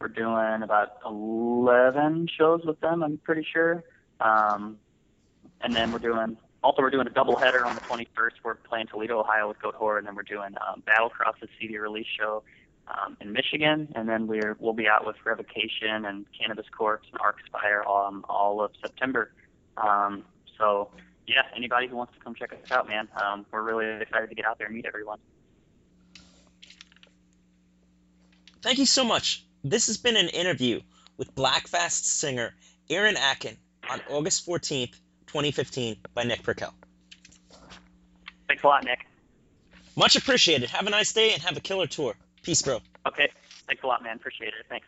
we're 0.00 0.08
doing 0.08 0.62
about 0.62 0.98
11 1.06 2.28
shows 2.36 2.62
with 2.64 2.80
them, 2.80 3.02
I'm 3.02 3.18
pretty 3.18 3.46
sure. 3.50 3.82
Um, 4.20 4.78
and 5.60 5.74
then 5.74 5.92
we're 5.92 5.98
doing 5.98 6.36
also 6.64 6.82
we're 6.82 6.90
doing 6.90 7.06
a 7.06 7.10
double 7.10 7.36
header 7.36 7.64
on 7.64 7.74
the 7.74 7.80
21st. 7.82 8.32
We're 8.42 8.54
playing 8.54 8.86
Toledo, 8.86 9.20
Ohio 9.20 9.48
with 9.48 9.58
Goatwhore, 9.58 9.98
and 9.98 10.06
then 10.06 10.14
we're 10.14 10.22
doing 10.22 10.54
um, 10.66 10.82
Battlecross, 10.86 11.38
the 11.40 11.48
CD 11.60 11.78
release 11.78 12.06
show 12.18 12.42
um, 12.88 13.16
in 13.20 13.32
Michigan, 13.32 13.88
and 13.94 14.08
then 14.08 14.26
we're 14.26 14.56
we'll 14.58 14.72
be 14.72 14.88
out 14.88 15.06
with 15.06 15.16
Revocation 15.24 16.06
and 16.06 16.24
Cannabis 16.38 16.66
Corpse 16.76 17.06
and 17.12 17.20
Archspire 17.20 17.86
um, 17.86 18.24
all 18.28 18.62
of 18.62 18.72
September. 18.80 19.30
Um, 19.76 20.24
so 20.58 20.90
yeah, 21.26 21.42
anybody 21.54 21.86
who 21.86 21.96
wants 21.96 22.14
to 22.14 22.20
come 22.20 22.34
check 22.34 22.52
us 22.52 22.70
out, 22.70 22.88
man, 22.88 23.08
um, 23.22 23.46
we're 23.50 23.62
really 23.62 23.86
excited 24.02 24.28
to 24.28 24.34
get 24.34 24.46
out 24.46 24.58
there 24.58 24.66
and 24.66 24.74
meet 24.74 24.86
everyone. 24.86 25.18
Thank 28.62 28.78
you 28.78 28.86
so 28.86 29.04
much. 29.04 29.44
This 29.62 29.86
has 29.88 29.98
been 29.98 30.16
an 30.16 30.28
interview 30.28 30.80
with 31.18 31.34
Blackfast 31.34 32.06
singer 32.06 32.54
Aaron 32.88 33.16
Akin 33.16 33.56
on 33.88 34.00
August 34.10 34.46
14th, 34.46 34.94
2015 35.34 35.96
by 36.14 36.22
Nick 36.22 36.44
Perkel. 36.44 36.72
Thanks 38.46 38.62
a 38.62 38.66
lot, 38.68 38.84
Nick. 38.84 39.04
Much 39.96 40.14
appreciated. 40.14 40.70
Have 40.70 40.86
a 40.86 40.90
nice 40.90 41.12
day 41.12 41.32
and 41.32 41.42
have 41.42 41.56
a 41.56 41.60
killer 41.60 41.88
tour. 41.88 42.14
Peace, 42.44 42.62
bro. 42.62 42.78
Okay. 43.04 43.28
Thanks 43.66 43.82
a 43.82 43.86
lot, 43.88 44.00
man. 44.04 44.14
Appreciate 44.14 44.48
it. 44.48 44.66
Thanks. 44.68 44.86